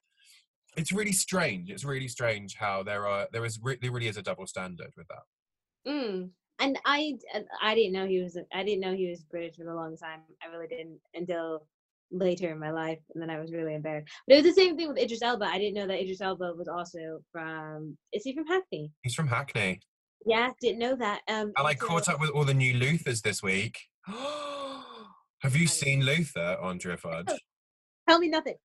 it's 0.75 0.91
really 0.91 1.11
strange. 1.11 1.69
It's 1.69 1.85
really 1.85 2.07
strange 2.07 2.55
how 2.55 2.83
there 2.83 3.07
are 3.07 3.27
there 3.31 3.45
is 3.45 3.59
re- 3.61 3.77
there 3.81 3.91
really 3.91 4.07
is 4.07 4.17
a 4.17 4.23
double 4.23 4.47
standard 4.47 4.91
with 4.97 5.07
that. 5.07 5.91
Mm. 5.91 6.29
And 6.63 6.79
I, 6.85 7.15
I 7.61 7.75
didn't 7.75 7.91
know 7.91 8.07
he 8.07 8.21
was. 8.21 8.37
I 8.53 8.63
didn't 8.63 8.79
know 8.79 8.93
he 8.95 9.09
was 9.09 9.21
British 9.23 9.57
for 9.57 9.67
a 9.69 9.75
long 9.75 9.97
time. 9.97 10.21
I 10.41 10.47
really 10.47 10.67
didn't 10.67 10.97
until 11.13 11.67
later 12.09 12.51
in 12.51 12.59
my 12.59 12.71
life, 12.71 12.99
and 13.13 13.21
then 13.21 13.29
I 13.29 13.39
was 13.41 13.51
really 13.51 13.75
embarrassed. 13.75 14.07
But 14.25 14.35
it 14.37 14.45
was 14.45 14.55
the 14.55 14.61
same 14.61 14.77
thing 14.77 14.87
with 14.87 14.97
Idris 14.97 15.21
Elba. 15.21 15.45
I 15.45 15.57
didn't 15.57 15.73
know 15.73 15.87
that 15.87 15.99
Idris 16.01 16.21
Elba 16.21 16.53
was 16.55 16.69
also 16.69 17.19
from. 17.33 17.97
Is 18.13 18.23
he 18.23 18.33
from 18.33 18.47
Hackney? 18.47 18.91
he's 19.01 19.13
from 19.13 19.27
hackney 19.27 19.81
Yeah, 20.25 20.51
didn't 20.61 20.79
know 20.79 20.95
that. 20.95 21.19
Um, 21.27 21.51
And 21.57 21.67
I 21.67 21.75
so- 21.75 21.85
caught 21.85 22.07
up 22.07 22.21
with 22.21 22.29
all 22.29 22.45
the 22.45 22.53
new 22.53 22.73
Luthers 22.75 23.21
this 23.21 23.43
week. 23.43 23.77
Have 24.07 25.57
you 25.57 25.67
seen 25.67 26.05
Luther, 26.05 26.57
Aundrea 26.63 26.97
Fudge? 26.97 27.27
Tell 28.07 28.19
me 28.19 28.29
nothing. 28.29 28.55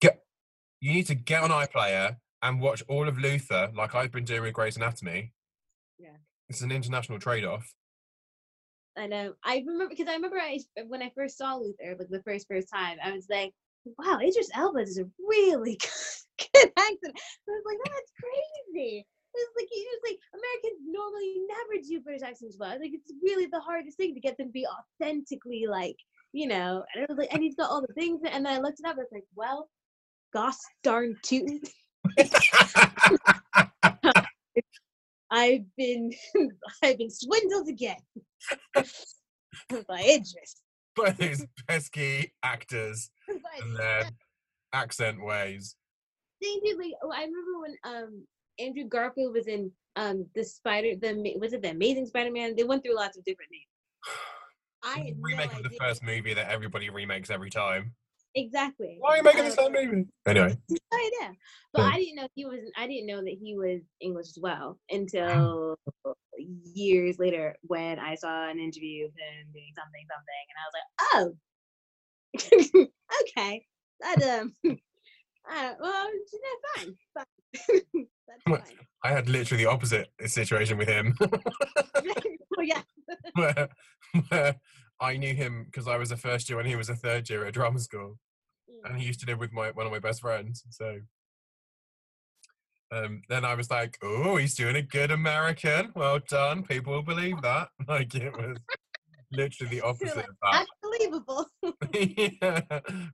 Get, 0.00 0.20
You 0.80 0.92
need 0.92 1.06
to 1.08 1.16
get 1.16 1.42
on 1.42 1.50
iPlayer 1.50 2.18
and 2.42 2.60
watch 2.60 2.84
all 2.88 3.08
of 3.08 3.18
Luther, 3.18 3.72
like 3.74 3.96
I've 3.96 4.12
been 4.12 4.24
doing 4.24 4.42
with 4.42 4.52
Grey's 4.52 4.76
Anatomy. 4.76 5.32
Yeah. 5.98 6.10
It's 6.48 6.62
an 6.62 6.72
international 6.72 7.18
trade-off. 7.18 7.74
I 8.96 9.06
know. 9.06 9.34
I 9.44 9.62
remember 9.66 9.88
because 9.88 10.08
I 10.08 10.14
remember 10.14 10.38
I 10.38 10.58
when 10.86 11.02
I 11.02 11.10
first 11.14 11.36
saw 11.36 11.54
Luther, 11.54 11.96
like 11.98 12.08
the 12.08 12.22
first 12.22 12.48
first 12.48 12.68
time, 12.72 12.96
I 13.04 13.12
was 13.12 13.26
like, 13.28 13.52
"Wow, 13.98 14.18
Idris 14.22 14.48
Elba 14.54 14.78
is 14.78 14.98
a 14.98 15.04
really 15.18 15.76
good 16.38 16.72
accent." 16.78 17.14
I 17.14 17.20
was 17.46 17.64
like, 17.66 17.78
"That's 17.84 18.12
crazy." 18.22 19.04
It 19.34 19.34
was 19.34 19.50
like 19.54 19.68
it 19.70 19.86
was 19.92 20.00
like 20.10 20.18
Americans 20.32 20.80
normally 20.86 21.42
never 21.46 21.76
do 21.86 22.00
British 22.00 22.22
accents 22.22 22.56
well. 22.58 22.78
Like 22.80 22.94
it's 22.94 23.12
really 23.22 23.44
the 23.46 23.60
hardest 23.60 23.98
thing 23.98 24.14
to 24.14 24.20
get 24.20 24.38
them 24.38 24.46
to 24.46 24.52
be 24.52 24.66
authentically 24.66 25.66
like 25.68 25.98
you 26.32 26.48
know. 26.48 26.82
And 26.94 27.02
it 27.02 27.08
was 27.10 27.18
like, 27.18 27.34
and 27.34 27.42
he's 27.42 27.56
got 27.56 27.68
all 27.70 27.82
the 27.82 27.92
things. 27.92 28.22
And 28.24 28.46
then 28.46 28.54
I 28.54 28.60
looked 28.60 28.80
it 28.80 28.86
up. 28.86 28.96
I 28.96 29.00
was 29.00 29.12
like, 29.12 29.26
"Well, 29.34 29.68
gosh 30.32 30.56
darn 30.82 31.18
tootin'." 31.22 31.60
I've 35.30 35.64
been 35.76 36.12
I've 36.82 36.98
been 36.98 37.10
swindled 37.10 37.68
again 37.68 37.96
by 38.74 40.00
Idris. 40.00 40.62
By 40.96 41.10
these 41.10 41.44
pesky 41.68 42.32
actors 42.42 43.10
and 43.28 43.76
their 43.76 44.10
accent 44.72 45.22
ways. 45.24 45.76
is, 46.40 46.78
like 46.78 46.92
oh, 47.02 47.10
I 47.12 47.22
remember 47.22 47.60
when 47.60 47.74
um 47.84 48.26
Andrew 48.58 48.84
Garfield 48.84 49.34
was 49.34 49.46
in 49.46 49.70
um 49.96 50.26
the 50.34 50.44
Spider 50.44 50.94
the 51.00 51.34
was 51.38 51.52
it 51.52 51.62
the 51.62 51.70
Amazing 51.70 52.06
Spider-Man? 52.06 52.54
They 52.56 52.64
went 52.64 52.82
through 52.82 52.96
lots 52.96 53.18
of 53.18 53.24
different 53.24 53.50
names. 53.50 53.64
I 54.84 54.98
had 55.06 55.16
no 55.16 55.22
remake 55.22 55.52
of 55.52 55.62
the 55.62 55.76
first 55.80 56.02
movie 56.02 56.34
that 56.34 56.50
everybody 56.50 56.90
remakes 56.90 57.30
every 57.30 57.50
time. 57.50 57.92
Exactly. 58.36 58.96
Why 59.00 59.14
are 59.14 59.16
you 59.18 59.22
making 59.22 59.44
the 59.44 59.50
same 59.50 59.72
movie? 59.72 60.06
Anyway, 60.26 60.56
no 60.70 60.76
idea. 60.98 61.36
But 61.72 61.82
Yeah. 61.82 61.88
I 61.88 61.96
didn't 61.98 62.16
know 62.16 62.28
he 62.34 62.44
was. 62.44 62.60
I 62.76 62.86
didn't 62.86 63.06
know 63.06 63.22
that 63.22 63.36
he 63.40 63.56
was 63.56 63.80
English 64.00 64.28
as 64.28 64.38
well 64.40 64.78
until 64.90 65.76
years 66.38 67.18
later 67.18 67.56
when 67.62 67.98
I 67.98 68.14
saw 68.14 68.48
an 68.48 68.58
interview 68.58 69.06
of 69.06 69.12
him 69.12 69.52
doing 69.52 69.72
something, 69.74 70.06
something, 70.12 70.44
and 70.50 70.58
I 70.60 70.66
was 70.68 70.74
like, 70.76 70.88
oh, 71.14 72.88
okay, 73.22 73.64
that 74.00 74.40
um, 74.40 74.54
uh, 75.50 75.72
well, 75.80 76.08
you 76.32 76.40
know, 76.42 76.84
fine, 76.84 76.96
fine. 77.14 77.84
Fine. 78.48 78.62
I 79.04 79.12
had 79.12 79.28
literally 79.28 79.64
the 79.64 79.70
opposite 79.70 80.08
situation 80.26 80.78
with 80.78 80.88
him. 80.88 81.14
oh 81.20 82.62
yeah, 82.62 82.82
where, 83.34 83.68
where 84.28 84.56
I 85.00 85.16
knew 85.16 85.34
him 85.34 85.64
because 85.66 85.86
I 85.86 85.96
was 85.96 86.10
a 86.10 86.16
first 86.16 86.48
year 86.48 86.58
and 86.58 86.68
he 86.68 86.76
was 86.76 86.88
a 86.88 86.96
third 86.96 87.28
year 87.28 87.44
at 87.44 87.54
drama 87.54 87.78
school, 87.78 88.18
and 88.84 88.98
he 88.98 89.06
used 89.06 89.20
to 89.20 89.26
live 89.26 89.38
with 89.38 89.52
my 89.52 89.70
one 89.70 89.86
of 89.86 89.92
my 89.92 89.98
best 89.98 90.20
friends. 90.20 90.64
So 90.70 90.98
um, 92.92 93.22
then 93.28 93.44
I 93.44 93.54
was 93.54 93.70
like, 93.70 93.98
"Oh, 94.02 94.36
he's 94.36 94.54
doing 94.54 94.76
a 94.76 94.82
good 94.82 95.10
American. 95.10 95.92
Well 95.94 96.20
done. 96.28 96.62
People 96.62 96.94
will 96.94 97.02
believe 97.02 97.40
that." 97.42 97.68
Like 97.88 98.14
it 98.14 98.32
was 98.32 98.58
literally 99.32 99.76
the 99.76 99.82
opposite 99.82 100.18
of 100.18 100.36
that. 100.42 100.52
that's 100.52 100.70
believable. 100.82 101.46
yeah, 102.42 102.60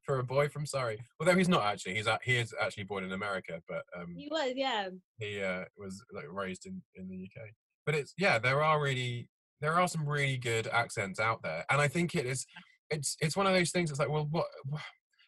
for 0.05 0.19
a 0.19 0.25
boy 0.25 0.49
from 0.49 0.67
Surrey. 0.67 0.99
Although 1.21 1.37
he's 1.37 1.49
not 1.49 1.65
actually. 1.65 1.95
He's 1.95 2.09
he 2.23 2.37
is 2.37 2.55
actually 2.61 2.85
born 2.85 3.05
in 3.05 3.13
America, 3.13 3.61
but 3.69 3.83
um, 3.97 4.15
he 4.17 4.29
was, 4.31 4.53
yeah. 4.55 4.89
he 5.19 5.43
uh, 5.43 5.65
was 5.77 6.03
like 6.13 6.27
raised 6.31 6.67
in 6.67 6.83
in 6.97 7.09
the 7.09 7.25
UK. 7.25 7.49
But 7.87 7.95
it's 7.95 8.15
yeah, 8.19 8.39
there 8.39 8.63
are 8.63 8.81
really 8.81 9.29
there 9.61 9.79
are 9.79 9.89
some 9.89 10.09
really 10.09 10.37
good 10.37 10.67
accents 10.69 11.21
out 11.21 11.43
there, 11.43 11.65
and 11.71 11.81
I 11.81 11.89
think 11.89 12.15
it 12.15 12.27
is 12.27 12.47
it's 12.91 13.17
it's 13.21 13.37
one 13.37 13.47
of 13.47 13.55
those 13.55 13.71
things. 13.71 13.91
It's 13.91 13.99
like 13.99 14.11
well, 14.11 14.29
what, 14.31 14.47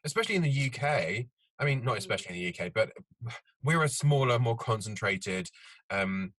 especially 0.04 0.34
in 0.36 0.42
the 0.42 0.66
UK. 0.70 1.26
I 1.58 1.64
mean, 1.64 1.84
not 1.84 1.94
Mm. 1.94 1.98
especially 1.98 2.36
in 2.36 2.42
the 2.42 2.48
UK, 2.64 2.72
but 2.74 2.92
we're 3.62 3.82
a 3.84 3.88
smaller, 3.88 4.38
more 4.38 4.56
concentrated. 4.56 5.48
Um, 5.90 6.34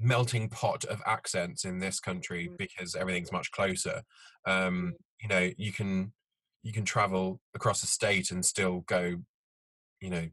melting 0.00 0.48
pot 0.48 0.84
of 0.84 1.02
accents 1.06 1.64
in 1.64 1.80
this 1.80 1.98
country 1.98 2.48
Mm. 2.48 2.56
because 2.56 2.94
everything's 2.94 3.32
much 3.32 3.50
closer 3.50 4.04
um 4.44 4.92
Mm. 4.92 4.92
you 5.22 5.28
know 5.28 5.50
you 5.58 5.72
can 5.72 6.12
you 6.62 6.72
can 6.72 6.84
travel 6.84 7.40
across 7.54 7.82
a 7.82 7.86
state 7.88 8.30
and 8.30 8.46
still 8.46 8.82
go 8.82 9.20
you 10.00 10.10
know 10.10 10.30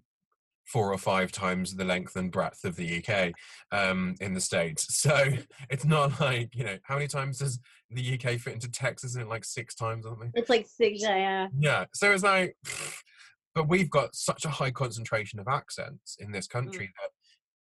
four 0.66 0.92
or 0.92 0.98
five 0.98 1.32
times 1.32 1.76
the 1.76 1.86
length 1.86 2.16
and 2.16 2.32
breadth 2.32 2.64
of 2.66 2.76
the 2.76 3.04
UK 3.04 3.32
um, 3.72 4.16
in 4.20 4.34
the 4.34 4.42
states. 4.42 4.88
So 5.06 5.28
it's 5.70 5.86
not 5.86 6.20
like 6.20 6.56
you 6.56 6.64
know 6.64 6.78
how 6.84 6.96
many 6.96 7.08
times 7.08 7.38
does 7.38 7.60
the 7.92 8.16
UK 8.16 8.40
fit 8.40 8.54
into 8.54 8.72
Texas? 8.72 9.12
Isn't 9.12 9.24
it 9.24 9.28
like 9.28 9.46
six 9.46 9.76
times 9.76 10.06
or 10.06 10.10
something? 10.10 10.32
It's 10.34 10.50
like 10.50 10.66
six, 10.68 11.02
yeah, 11.02 11.18
yeah. 11.18 11.48
Yeah. 11.60 11.86
So 11.94 12.12
it's 12.12 12.24
like, 12.24 12.56
but 13.56 13.70
we've 13.70 13.90
got 13.90 14.16
such 14.16 14.46
a 14.46 14.50
high 14.50 14.72
concentration 14.72 15.40
of 15.40 15.48
accents 15.48 16.18
in 16.20 16.32
this 16.32 16.48
country 16.48 16.92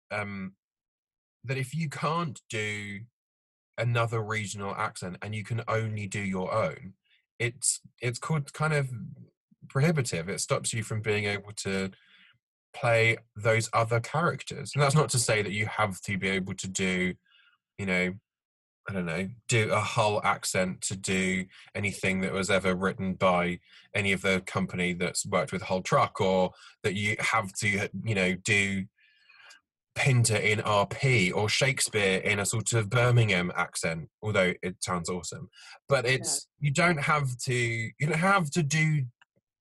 that 0.10 0.20
um, 0.20 0.54
that 1.44 1.58
if 1.58 1.76
you 1.76 1.88
can't 1.88 2.42
do 2.50 3.02
another 3.78 4.24
regional 4.24 4.74
accent 4.76 5.18
and 5.22 5.36
you 5.36 5.44
can 5.44 5.62
only 5.68 6.08
do 6.08 6.22
your 6.22 6.52
own, 6.52 6.94
it's 7.38 7.82
it's 8.02 8.20
called 8.20 8.52
kind 8.54 8.74
of 8.74 8.90
prohibitive. 9.70 10.30
It 10.30 10.40
stops 10.40 10.74
you 10.74 10.84
from 10.84 11.02
being 11.02 11.26
able 11.26 11.52
to 11.58 11.92
play 12.76 13.18
those 13.36 13.70
other 13.74 14.00
characters. 14.00 14.72
And 14.74 14.84
that's 14.84 14.96
not 14.96 15.10
to 15.10 15.20
say 15.20 15.42
that 15.42 15.52
you 15.52 15.66
have 15.66 16.02
to 16.02 16.18
be 16.18 16.30
able 16.30 16.54
to 16.56 16.68
do, 16.68 17.14
you 17.78 17.86
know, 17.86 18.14
I 18.88 18.94
don't 18.94 19.06
know, 19.06 19.28
do 19.48 19.72
a 19.72 19.80
Hull 19.80 20.22
accent 20.24 20.82
to 20.82 20.96
do 20.96 21.46
anything 21.74 22.22
that 22.22 22.34
was 22.34 22.52
ever 22.52 22.76
written 22.76 23.14
by 23.14 23.60
any 23.96 24.12
of 24.12 24.22
the 24.22 24.44
company 24.46 24.94
that's 24.94 25.26
worked 25.26 25.52
with 25.52 25.64
Hull 25.64 25.82
Truck, 25.82 26.22
or 26.22 26.52
that 26.84 26.94
you 26.94 27.16
have 27.20 27.52
to, 27.62 27.90
you 28.04 28.16
know, 28.16 28.36
do 28.36 28.86
Pinter 29.96 30.36
in 30.36 30.60
RP 30.60 31.34
or 31.34 31.48
Shakespeare 31.48 32.20
in 32.20 32.40
a 32.40 32.46
sort 32.46 32.74
of 32.74 32.90
Birmingham 32.90 33.52
accent, 33.56 34.10
although 34.22 34.54
it 34.62 34.76
sounds 34.82 35.10
awesome. 35.10 35.50
But 35.88 36.06
it's 36.06 36.48
you 36.60 36.70
don't 36.70 37.00
have 37.00 37.36
to 37.46 37.54
you 37.54 38.08
don't 38.08 38.20
have 38.20 38.52
to 38.52 38.62
do 38.62 39.06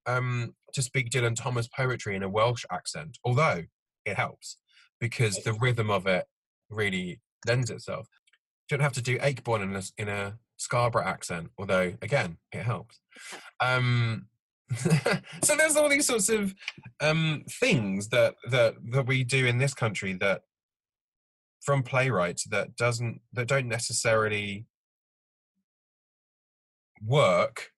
um 0.07 0.55
to 0.75 0.83
speak 0.83 1.11
Dylan 1.11 1.37
Thomas 1.37 1.69
poetry 1.69 2.15
in 2.17 2.23
a 2.23 2.29
Welsh 2.29 2.65
accent, 2.71 3.19
although 3.25 3.65
it 4.05 4.17
helps 4.17 4.59
because 5.01 5.43
the 5.45 5.55
rhythm 5.55 5.91
of 5.91 6.07
it 6.07 6.27
really 6.71 7.21
lends 7.47 7.71
itself. 7.71 8.09
You 8.71 8.77
don't 8.77 8.85
have 8.85 8.93
to 8.95 9.03
do 9.03 9.19
Ayckbourn 9.19 9.63
in 9.63 9.77
a, 9.77 9.83
in 9.99 10.09
a 10.09 10.39
Scarborough 10.57 11.05
accent, 11.05 11.51
although 11.59 11.95
again 12.03 12.39
it 12.53 12.63
helps. 12.63 13.01
Um, 13.61 14.27
so 15.43 15.57
there's 15.57 15.77
all 15.77 15.89
these 15.89 16.07
sorts 16.07 16.29
of 16.29 16.55
um, 17.01 17.45
things 17.49 18.09
that 18.09 18.35
that 18.51 18.75
that 18.91 19.07
we 19.07 19.25
do 19.25 19.47
in 19.47 19.59
this 19.59 19.75
country 19.75 20.15
that 20.15 20.43
from 21.63 21.83
playwrights 21.83 22.45
that 22.49 22.77
doesn't 22.77 23.21
that 23.33 23.49
don't 23.49 23.69
necessarily 23.69 24.67
work 27.05 27.71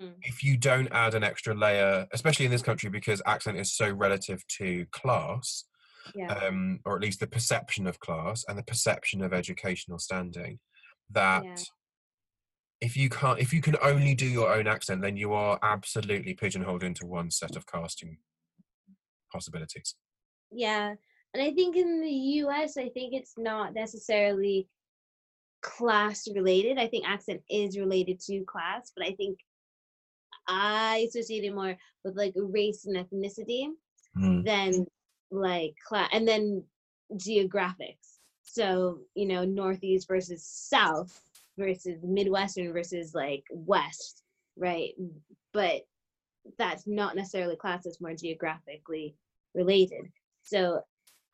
Mm. 0.00 0.14
if 0.22 0.42
you 0.42 0.56
don't 0.56 0.88
add 0.92 1.14
an 1.14 1.22
extra 1.24 1.54
layer, 1.54 2.06
especially 2.12 2.44
in 2.44 2.50
this 2.50 2.62
country 2.62 2.90
because 2.90 3.22
accent 3.26 3.58
is 3.58 3.72
so 3.74 3.90
relative 3.90 4.46
to 4.58 4.86
class, 4.92 5.64
Yeah. 6.14 6.32
um, 6.34 6.80
or 6.84 6.96
at 6.96 7.02
least 7.02 7.20
the 7.20 7.26
perception 7.26 7.86
of 7.86 7.98
class 8.00 8.44
and 8.48 8.58
the 8.58 8.62
perception 8.62 9.22
of 9.22 9.32
educational 9.32 9.98
standing, 9.98 10.60
that 11.10 11.44
Yeah. 11.44 11.56
if 12.80 12.96
you 12.96 13.08
can't, 13.08 13.40
if 13.40 13.52
you 13.52 13.60
can 13.60 13.76
only 13.82 14.14
do 14.14 14.26
your 14.26 14.52
own 14.52 14.66
accent, 14.66 15.02
then 15.02 15.16
you 15.16 15.32
are 15.32 15.58
absolutely 15.62 16.34
pigeonholed 16.34 16.82
into 16.84 17.06
one 17.06 17.30
set 17.30 17.56
of 17.56 17.66
casting 17.66 18.18
possibilities. 19.32 19.94
Yeah. 20.50 20.94
And 21.34 21.42
I 21.42 21.52
think 21.52 21.76
in 21.76 22.00
the 22.00 22.10
US, 22.44 22.76
I 22.76 22.88
think 22.88 23.12
it's 23.14 23.34
not 23.36 23.74
necessarily 23.74 24.68
class 25.62 26.28
related. 26.32 26.78
I 26.78 26.86
think 26.86 27.06
accent 27.08 27.42
is 27.50 27.78
related 27.78 28.20
to 28.20 28.44
class, 28.44 28.92
but 28.96 29.04
I 29.04 29.12
think 29.14 29.38
I 30.48 31.06
associate 31.08 31.44
it 31.44 31.54
more 31.54 31.76
with 32.04 32.16
like 32.16 32.34
race 32.36 32.86
and 32.86 32.96
ethnicity 32.96 33.68
mm. 34.16 34.44
than 34.44 34.86
like 35.30 35.74
class 35.86 36.08
and 36.12 36.26
then 36.26 36.62
geographics. 37.14 38.18
So, 38.42 39.00
you 39.14 39.26
know, 39.26 39.44
Northeast 39.44 40.08
versus 40.08 40.44
South 40.44 41.20
versus 41.58 41.98
Midwestern 42.02 42.72
versus 42.72 43.14
like 43.14 43.44
West, 43.50 44.22
right? 44.56 44.92
But 45.52 45.82
that's 46.58 46.86
not 46.86 47.16
necessarily 47.16 47.56
class, 47.56 47.86
it's 47.86 48.00
more 48.00 48.14
geographically 48.14 49.16
related. 49.54 50.06
So 50.42 50.80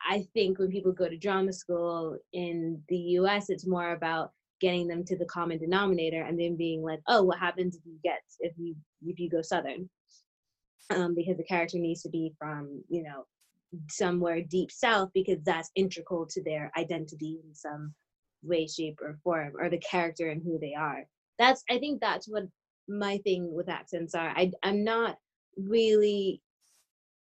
I 0.05 0.27
think 0.33 0.59
when 0.59 0.69
people 0.69 0.91
go 0.91 1.07
to 1.07 1.17
drama 1.17 1.53
school 1.53 2.17
in 2.33 2.81
the 2.89 2.97
US, 2.97 3.49
it's 3.49 3.67
more 3.67 3.93
about 3.93 4.31
getting 4.63 4.87
them 4.87 5.03
to 5.03 5.17
the 5.17 5.25
common 5.25 5.57
denominator 5.59 6.23
and 6.23 6.39
then 6.39 6.55
being 6.55 6.81
like, 6.81 7.01
oh, 7.07 7.21
what 7.21 7.37
happens 7.37 7.75
if 7.75 7.81
you 7.85 7.97
get 8.01 8.21
if 8.39 8.53
you 8.57 8.73
if 9.05 9.19
you 9.19 9.29
go 9.29 9.41
southern? 9.41 9.89
Um, 10.89 11.13
because 11.13 11.37
the 11.37 11.43
character 11.43 11.77
needs 11.77 12.01
to 12.03 12.09
be 12.09 12.33
from, 12.39 12.81
you 12.89 13.03
know, 13.03 13.25
somewhere 13.89 14.41
deep 14.41 14.71
south 14.71 15.09
because 15.13 15.39
that's 15.43 15.69
integral 15.75 16.25
to 16.27 16.41
their 16.43 16.71
identity 16.77 17.39
in 17.45 17.53
some 17.53 17.93
way, 18.41 18.65
shape, 18.65 18.99
or 19.01 19.19
form, 19.23 19.53
or 19.59 19.69
the 19.69 19.79
character 19.79 20.29
and 20.29 20.41
who 20.41 20.57
they 20.57 20.73
are. 20.73 21.03
That's 21.37 21.61
I 21.69 21.77
think 21.77 21.99
that's 21.99 22.27
what 22.27 22.43
my 22.87 23.17
thing 23.17 23.53
with 23.53 23.69
accents 23.69 24.15
are. 24.15 24.29
I 24.29 24.51
I'm 24.63 24.85
not 24.85 25.17
really 25.57 26.41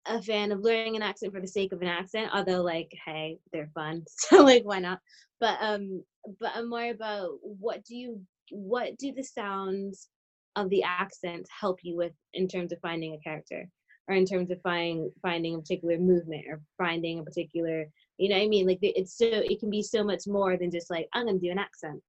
a 0.08 0.22
fan 0.22 0.52
of 0.52 0.60
learning 0.60 0.96
an 0.96 1.02
accent 1.02 1.34
for 1.34 1.40
the 1.40 1.48
sake 1.48 1.72
of 1.72 1.82
an 1.82 1.88
accent, 1.88 2.30
although 2.32 2.62
like, 2.62 2.90
hey, 3.04 3.38
they're 3.52 3.70
fun. 3.74 4.04
So 4.16 4.42
like 4.42 4.62
why 4.64 4.78
not? 4.78 5.00
But 5.38 5.58
um 5.60 6.02
but 6.40 6.52
I'm 6.54 6.68
more 6.68 6.90
about 6.90 7.38
what 7.42 7.84
do 7.84 7.96
you 7.96 8.20
what 8.50 8.96
do 8.98 9.12
the 9.12 9.22
sounds 9.22 10.08
of 10.54 10.70
the 10.70 10.82
accent 10.82 11.46
help 11.60 11.80
you 11.82 11.96
with 11.96 12.12
in 12.34 12.48
terms 12.48 12.72
of 12.72 12.78
finding 12.80 13.14
a 13.14 13.18
character 13.18 13.68
or 14.08 14.14
in 14.14 14.24
terms 14.24 14.50
of 14.50 14.60
finding 14.62 15.10
finding 15.22 15.54
a 15.54 15.58
particular 15.58 15.98
movement 15.98 16.44
or 16.48 16.60
finding 16.78 17.18
a 17.18 17.24
particular 17.24 17.86
you 18.18 18.28
know 18.28 18.36
what 18.36 18.44
I 18.44 18.48
mean 18.48 18.66
like 18.66 18.78
it's 18.82 19.16
so 19.18 19.26
it 19.26 19.60
can 19.60 19.70
be 19.70 19.82
so 19.82 20.02
much 20.04 20.26
more 20.26 20.56
than 20.56 20.70
just 20.70 20.90
like 20.90 21.08
I'm 21.12 21.26
gonna 21.26 21.38
do 21.38 21.50
an 21.50 21.58
accent. 21.58 22.02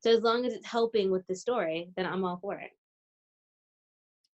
So 0.00 0.10
as 0.10 0.22
long 0.22 0.46
as 0.46 0.54
it's 0.54 0.66
helping 0.66 1.10
with 1.10 1.26
the 1.26 1.34
story, 1.34 1.90
then 1.96 2.06
I'm 2.06 2.24
all 2.24 2.38
for 2.40 2.54
it. 2.54 2.70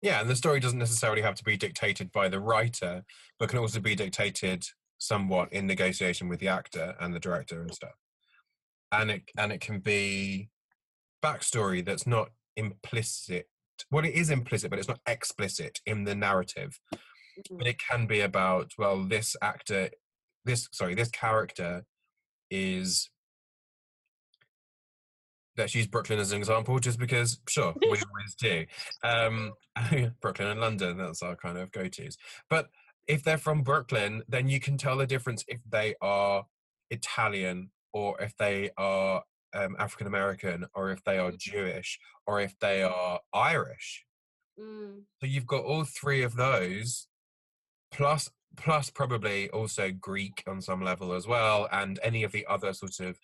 Yeah, 0.03 0.21
and 0.21 0.29
the 0.29 0.37
story 0.37 0.61
doesn't 0.61 0.79
necessarily 0.79 1.23
have 1.23 1.37
to 1.37 1.45
be 1.45 1.57
dictated 1.57 2.13
by 2.13 2.29
the 2.29 2.39
writer, 2.39 3.03
but 3.39 3.49
can 3.49 3.59
also 3.59 3.81
be 3.81 3.95
dictated 3.95 4.67
somewhat 4.99 5.51
in 5.55 5.67
negotiation 5.67 6.29
with 6.29 6.41
the 6.41 6.49
actor 6.49 6.95
and 7.01 7.15
the 7.15 7.19
director 7.19 7.63
and 7.63 7.73
stuff. 7.75 7.95
And 9.01 9.11
it 9.11 9.23
and 9.37 9.53
it 9.53 9.61
can 9.61 9.81
be 9.81 10.51
backstory 11.23 11.85
that's 11.85 12.07
not 12.07 12.31
implicit. 12.57 13.47
Well, 13.91 14.05
it 14.05 14.15
is 14.15 14.31
implicit, 14.31 14.71
but 14.71 14.79
it's 14.79 14.89
not 14.89 15.01
explicit 15.07 15.81
in 15.87 16.05
the 16.05 16.15
narrative. 16.15 16.79
But 17.51 17.67
it 17.67 17.79
can 17.79 18.07
be 18.07 18.21
about 18.21 18.73
well, 18.79 19.03
this 19.03 19.37
actor, 19.43 19.91
this 20.45 20.69
sorry, 20.73 20.95
this 20.95 21.11
character 21.11 21.85
is 22.51 23.11
let's 25.57 25.75
use 25.75 25.87
Brooklyn 25.87 26.19
as 26.19 26.33
an 26.33 26.39
example, 26.39 26.79
just 26.79 26.99
because 26.99 27.41
sure 27.49 27.75
we 27.81 27.89
always 27.89 28.35
do. 28.39 28.65
Um, 29.03 29.53
Brooklyn 30.21 30.49
and 30.49 30.61
London, 30.61 30.99
that's 30.99 31.23
our 31.23 31.37
kind 31.37 31.59
of 31.59 31.71
go-tos. 31.73 32.17
But 32.51 32.69
if 33.07 33.23
they're 33.23 33.39
from 33.39 33.63
Brooklyn, 33.63 34.23
then 34.29 34.49
you 34.49 34.61
can 34.61 34.77
tell 34.77 34.97
the 34.97 35.07
difference 35.07 35.45
if 35.49 35.61
they 35.69 35.95
are 36.01 36.45
Italian 36.91 37.71
or 37.95 38.21
if 38.21 38.37
they 38.37 38.71
are 38.77 39.23
um, 39.55 39.77
African 39.79 40.07
American 40.09 40.67
or 40.75 40.91
if 40.91 41.03
they 41.05 41.17
are 41.17 41.33
Jewish 41.33 41.99
or 42.27 42.41
if 42.41 42.59
they 42.59 42.83
are 42.83 43.21
Irish. 43.33 44.05
Mm, 44.61 45.05
So 45.21 45.27
you've 45.27 45.47
got 45.47 45.65
all 45.65 45.85
three 45.85 46.23
of 46.23 46.37
those, 46.37 47.07
plus 47.91 48.31
plus 48.57 48.91
probably 48.91 49.49
also 49.51 49.91
Greek 49.91 50.43
on 50.47 50.61
some 50.61 50.83
level 50.83 51.13
as 51.13 51.27
well, 51.27 51.69
and 51.73 51.99
any 52.03 52.23
of 52.23 52.33
the 52.33 52.47
other 52.49 52.73
sort 52.73 53.01
of 53.01 53.19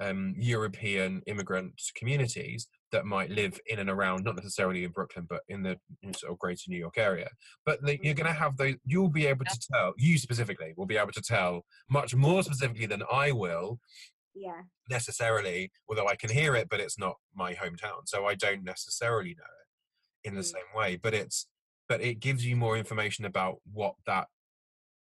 um, 0.00 0.34
European 0.36 1.22
immigrant 1.26 1.74
communities 1.94 2.66
that 2.92 3.04
might 3.04 3.30
live 3.30 3.58
in 3.66 3.78
and 3.78 3.90
around, 3.90 4.24
not 4.24 4.36
necessarily 4.36 4.84
in 4.84 4.90
Brooklyn, 4.90 5.26
but 5.28 5.42
in 5.48 5.62
the 5.62 5.76
sort 6.16 6.32
of 6.32 6.38
greater 6.38 6.62
New 6.68 6.78
York 6.78 6.98
area. 6.98 7.28
But 7.64 7.82
the, 7.82 7.98
you're 8.02 8.14
going 8.14 8.26
to 8.26 8.32
have 8.32 8.56
those. 8.56 8.74
You'll 8.84 9.10
be 9.10 9.26
able 9.26 9.44
to 9.44 9.60
tell. 9.72 9.92
You 9.96 10.18
specifically 10.18 10.72
will 10.76 10.86
be 10.86 10.96
able 10.96 11.12
to 11.12 11.22
tell 11.22 11.64
much 11.88 12.14
more 12.14 12.42
specifically 12.42 12.86
than 12.86 13.02
I 13.12 13.32
will 13.32 13.78
yeah. 14.34 14.62
necessarily. 14.88 15.70
Although 15.88 16.08
I 16.08 16.16
can 16.16 16.30
hear 16.30 16.56
it, 16.56 16.68
but 16.68 16.80
it's 16.80 16.98
not 16.98 17.16
my 17.34 17.54
hometown, 17.54 18.06
so 18.06 18.26
I 18.26 18.34
don't 18.34 18.64
necessarily 18.64 19.36
know 19.38 19.44
it 19.44 20.28
in 20.28 20.34
the 20.34 20.42
Mm. 20.42 20.52
same 20.52 20.70
way. 20.74 20.96
But 20.96 21.14
it's 21.14 21.46
but 21.88 22.00
it 22.00 22.20
gives 22.20 22.46
you 22.46 22.56
more 22.56 22.76
information 22.76 23.24
about 23.24 23.56
what 23.72 23.94
that 24.06 24.28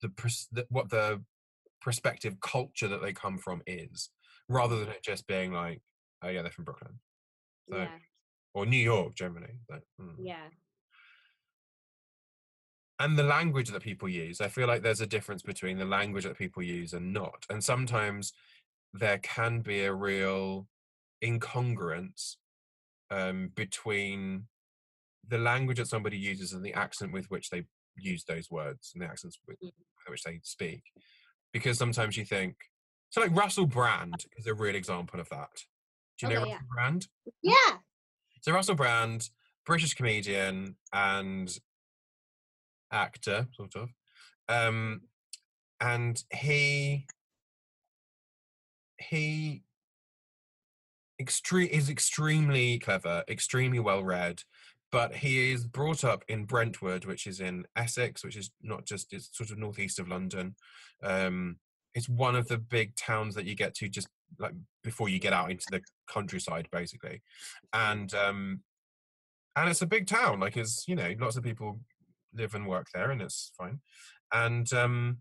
the, 0.03 0.67
what 0.71 0.89
the 0.91 1.23
perspective 1.83 2.41
culture 2.41 2.89
that 2.89 3.03
they 3.03 3.13
come 3.13 3.39
from 3.39 3.63
is, 3.67 4.11
rather 4.51 4.79
than 4.81 4.89
it 4.89 5.03
just 5.03 5.27
being 5.27 5.53
like, 5.53 5.81
oh 6.23 6.29
yeah, 6.29 6.43
they're 6.43 6.51
from 6.51 6.65
Brooklyn 6.67 6.99
So, 7.71 7.77
yeah. 7.79 7.89
or 8.53 8.67
New 8.67 8.77
York 8.77 9.15
generally. 9.15 9.55
Like, 9.71 9.85
mm. 10.01 10.15
Yeah. 10.19 10.49
and 12.99 13.19
the 13.19 13.23
language 13.23 13.71
that 13.71 13.83
people 13.83 14.09
use 14.09 14.41
i 14.43 14.49
feel 14.49 14.67
like 14.69 14.83
there's 14.83 15.01
a 15.01 15.07
difference 15.07 15.43
between 15.43 15.79
the 15.79 15.85
language 15.85 16.25
that 16.25 16.37
people 16.37 16.63
use 16.63 16.93
and 16.93 17.13
not 17.13 17.47
and 17.49 17.63
sometimes 17.65 18.33
there 18.93 19.19
can 19.19 19.61
be 19.63 19.85
a 19.85 19.95
real 19.95 20.67
incongruence 21.25 22.37
um, 23.11 23.51
between 23.55 24.47
the 25.27 25.39
language 25.39 25.79
that 25.79 25.87
somebody 25.89 26.17
uses 26.19 26.53
and 26.53 26.65
the 26.65 26.75
accent 26.75 27.13
with 27.13 27.31
which 27.31 27.51
they 27.51 27.65
use 27.97 28.25
those 28.25 28.51
words 28.51 28.93
and 28.93 29.03
the 29.03 29.07
accents 29.07 29.39
with, 29.47 29.57
Mm. 29.61 29.67
with 29.67 30.09
which 30.11 30.23
they 30.25 30.41
speak 30.43 30.83
because 31.53 31.79
sometimes 31.79 32.17
you 32.17 32.25
think 32.25 32.55
so 33.11 33.21
like 33.21 33.35
russell 33.37 33.67
brand 33.67 34.25
is 34.37 34.47
a 34.47 34.55
real 34.55 34.75
example 34.75 35.21
of 35.21 35.29
that 35.29 35.51
do 36.19 36.27
you 36.27 36.33
know 36.35 36.41
Okay, 36.41 36.51
yeah. 36.51 36.55
russell 36.55 36.69
brand 36.75 37.09
Yeah. 37.43 37.77
so 38.43 38.53
Russell 38.53 38.75
Brand, 38.75 39.29
British 39.67 39.93
comedian 39.95 40.77
and 40.93 41.55
actor, 42.91 43.47
sort 43.53 43.75
of, 43.77 43.91
um, 44.49 45.03
and 45.81 46.23
he 46.33 47.07
he 48.99 49.63
extreme 51.21 51.69
is 51.69 51.89
extremely 51.91 52.79
clever, 52.79 53.25
extremely 53.29 53.79
well 53.79 54.03
read, 54.03 54.43
but 54.91 55.15
he 55.17 55.53
is 55.53 55.65
brought 55.67 56.03
up 56.05 56.25
in 56.29 56.45
Brentwood, 56.47 57.05
which 57.05 57.27
is 57.27 57.41
in 57.41 57.67
Essex, 57.77 58.25
which 58.25 58.37
is 58.37 58.51
not 58.63 58.87
just 58.87 59.13
it's 59.13 59.29
sort 59.37 59.51
of 59.51 59.59
northeast 59.59 59.99
of 59.99 60.09
London. 60.09 60.57
Um, 61.03 61.59
it's 61.95 62.09
one 62.09 62.37
of 62.37 62.49
the 62.49 62.59
big 62.59 62.95
towns 62.97 63.35
that 63.35 63.47
you 63.47 63.55
get 63.55 63.75
to 63.77 63.89
just 63.89 64.09
like 64.39 64.55
before 64.83 65.09
you 65.09 65.19
get 65.19 65.33
out 65.33 65.51
into 65.51 65.67
the 65.71 65.83
countryside, 66.09 66.69
basically, 66.71 67.23
and 67.73 68.15
um, 68.15 68.61
and 69.57 69.69
it's 69.69 69.83
a 69.83 69.87
big 69.87 70.07
town. 70.07 70.41
Like 70.41 70.57
it's 70.57 70.87
you 70.87 70.97
know 70.97 71.15
lots 71.19 71.37
of 71.37 71.43
people 71.43 71.81
live 72.35 72.55
and 72.55 72.67
work 72.67 72.89
there, 72.95 73.11
and 73.11 73.21
it's 73.21 73.53
fine. 73.57 73.81
And 74.33 74.73
um, 74.73 75.19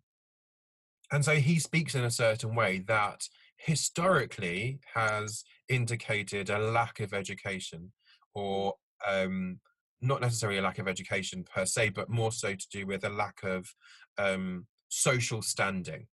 and 1.12 1.26
so 1.26 1.36
he 1.36 1.60
speaks 1.60 1.96
in 1.96 2.04
a 2.04 2.12
certain 2.12 2.56
way 2.56 2.84
that 2.88 3.28
historically 3.58 4.80
has 4.94 5.44
indicated 5.68 6.50
a 6.50 6.60
lack 6.60 7.00
of 7.00 7.14
education 7.14 7.92
or 8.34 8.76
um, 9.08 9.60
not 10.02 10.22
necessarily 10.22 10.60
a 10.60 10.62
lack 10.62 10.80
of 10.80 10.88
education 10.88 11.44
per 11.44 11.66
se, 11.66 11.90
but 11.90 12.10
more 12.10 12.32
so 12.32 12.54
to 12.54 12.68
do 12.72 12.86
with 12.86 13.04
a 13.04 13.10
lack 13.10 13.44
of 13.44 13.74
um, 14.18 14.66
social 14.88 15.42
standing. 15.42 16.08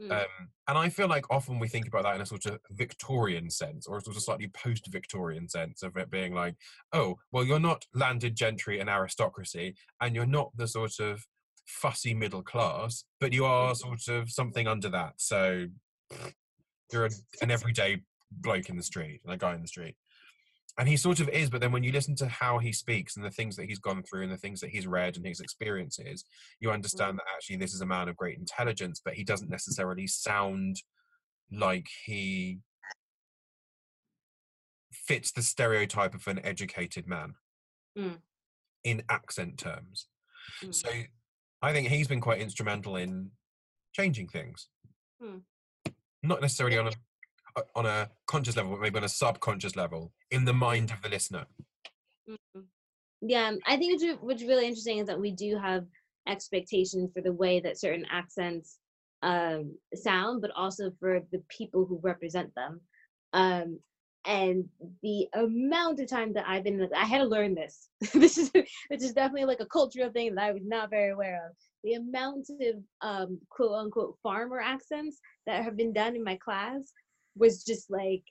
Mm. 0.00 0.12
Um, 0.12 0.48
and 0.68 0.78
I 0.78 0.88
feel 0.88 1.08
like 1.08 1.24
often 1.30 1.58
we 1.58 1.68
think 1.68 1.86
about 1.86 2.02
that 2.02 2.16
in 2.16 2.20
a 2.20 2.26
sort 2.26 2.46
of 2.46 2.58
Victorian 2.70 3.48
sense 3.50 3.86
or 3.86 3.96
a 3.96 4.00
sort 4.02 4.16
of 4.16 4.22
slightly 4.22 4.48
post 4.48 4.86
Victorian 4.90 5.48
sense 5.48 5.82
of 5.82 5.96
it 5.96 6.10
being 6.10 6.34
like, 6.34 6.54
oh, 6.92 7.16
well, 7.32 7.44
you're 7.44 7.58
not 7.58 7.84
landed 7.94 8.36
gentry 8.36 8.80
and 8.80 8.90
aristocracy, 8.90 9.74
and 10.00 10.14
you're 10.14 10.26
not 10.26 10.50
the 10.56 10.68
sort 10.68 10.98
of 11.00 11.24
fussy 11.66 12.14
middle 12.14 12.42
class, 12.42 13.04
but 13.20 13.32
you 13.32 13.44
are 13.44 13.74
sort 13.74 14.08
of 14.08 14.30
something 14.30 14.66
under 14.66 14.88
that. 14.90 15.14
So 15.16 15.66
you're 16.92 17.06
a, 17.06 17.10
an 17.42 17.50
everyday 17.50 18.02
bloke 18.30 18.68
in 18.68 18.76
the 18.76 18.82
street 18.82 19.20
and 19.24 19.32
a 19.32 19.36
guy 19.36 19.54
in 19.54 19.62
the 19.62 19.68
street. 19.68 19.96
And 20.78 20.88
he 20.88 20.96
sort 20.96 21.20
of 21.20 21.28
is 21.30 21.48
but 21.50 21.60
then 21.60 21.72
when 21.72 21.82
you 21.82 21.92
listen 21.92 22.14
to 22.16 22.26
how 22.28 22.58
he 22.58 22.72
speaks 22.72 23.16
and 23.16 23.24
the 23.24 23.30
things 23.30 23.56
that 23.56 23.66
he's 23.66 23.78
gone 23.78 24.02
through 24.02 24.22
and 24.22 24.32
the 24.32 24.36
things 24.36 24.60
that 24.60 24.70
he's 24.70 24.86
read 24.86 25.16
and 25.16 25.26
his 25.26 25.40
experiences 25.40 26.24
you 26.60 26.70
understand 26.70 27.18
that 27.18 27.24
actually 27.34 27.56
this 27.56 27.72
is 27.74 27.80
a 27.80 27.86
man 27.86 28.08
of 28.08 28.16
great 28.16 28.38
intelligence 28.38 29.00
but 29.04 29.14
he 29.14 29.24
doesn't 29.24 29.50
necessarily 29.50 30.06
sound 30.06 30.82
like 31.50 31.86
he 32.04 32.58
fits 34.92 35.32
the 35.32 35.42
stereotype 35.42 36.14
of 36.14 36.26
an 36.26 36.40
educated 36.44 37.06
man 37.06 37.34
Mm. 37.96 38.20
in 38.84 39.02
accent 39.08 39.56
terms 39.58 40.08
Mm. 40.62 40.74
so 40.74 40.90
i 41.62 41.72
think 41.72 41.88
he's 41.88 42.08
been 42.08 42.20
quite 42.20 42.40
instrumental 42.42 42.96
in 42.96 43.30
changing 43.94 44.28
things 44.28 44.68
Hmm. 45.18 45.38
not 46.22 46.42
necessarily 46.42 46.76
on 46.76 46.88
a 46.88 46.92
on 47.74 47.86
a 47.86 48.10
conscious 48.26 48.56
level 48.56 48.72
but 48.72 48.80
maybe 48.80 48.98
on 48.98 49.04
a 49.04 49.08
subconscious 49.08 49.76
level 49.76 50.12
in 50.30 50.44
the 50.44 50.52
mind 50.52 50.90
of 50.90 51.00
the 51.02 51.08
listener 51.08 51.46
Mhm. 52.28 52.64
Yeah, 53.22 53.52
I 53.66 53.76
think 53.76 54.02
what's 54.20 54.42
really 54.42 54.66
interesting 54.66 54.98
is 54.98 55.06
that 55.06 55.20
we 55.20 55.30
do 55.32 55.56
have 55.58 55.86
expectations 56.26 57.10
for 57.12 57.20
the 57.22 57.32
way 57.32 57.60
that 57.60 57.78
certain 57.78 58.04
accents 58.10 58.78
um, 59.22 59.76
sound, 59.94 60.42
but 60.42 60.50
also 60.50 60.90
for 61.00 61.20
the 61.32 61.42
people 61.48 61.86
who 61.86 61.98
represent 62.02 62.54
them. 62.54 62.80
Um, 63.32 63.80
and 64.26 64.68
the 65.02 65.28
amount 65.34 66.00
of 66.00 66.08
time 66.08 66.32
that 66.32 66.48
I've 66.48 66.64
been, 66.64 66.88
I 66.94 67.04
had 67.04 67.18
to 67.18 67.24
learn 67.24 67.54
this. 67.54 67.88
this 68.12 68.38
is 68.38 68.50
which 68.50 69.02
is 69.02 69.12
definitely 69.12 69.44
like 69.44 69.60
a 69.60 69.66
cultural 69.66 70.10
thing 70.10 70.34
that 70.34 70.44
I 70.44 70.52
was 70.52 70.64
not 70.64 70.90
very 70.90 71.12
aware 71.12 71.46
of. 71.48 71.56
The 71.84 71.94
amount 71.94 72.48
of 72.60 72.82
um, 73.02 73.40
quote 73.50 73.72
unquote 73.72 74.16
farmer 74.22 74.60
accents 74.60 75.20
that 75.46 75.62
have 75.62 75.76
been 75.76 75.92
done 75.92 76.16
in 76.16 76.24
my 76.24 76.36
class 76.36 76.92
was 77.36 77.64
just 77.64 77.90
like 77.90 78.22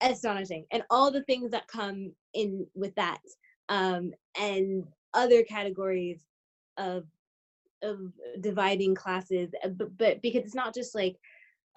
astonishing, 0.00 0.66
and 0.72 0.82
all 0.90 1.10
the 1.10 1.24
things 1.24 1.50
that 1.50 1.68
come 1.68 2.12
in 2.34 2.66
with 2.74 2.94
that 2.96 3.20
um, 3.68 4.12
and 4.38 4.84
other 5.14 5.42
categories 5.42 6.24
of 6.76 7.04
of 7.82 7.98
dividing 8.40 8.94
classes 8.94 9.48
uh, 9.64 9.68
but, 9.68 9.96
but 9.96 10.20
because 10.20 10.44
it's 10.44 10.54
not 10.54 10.74
just 10.74 10.94
like 10.94 11.16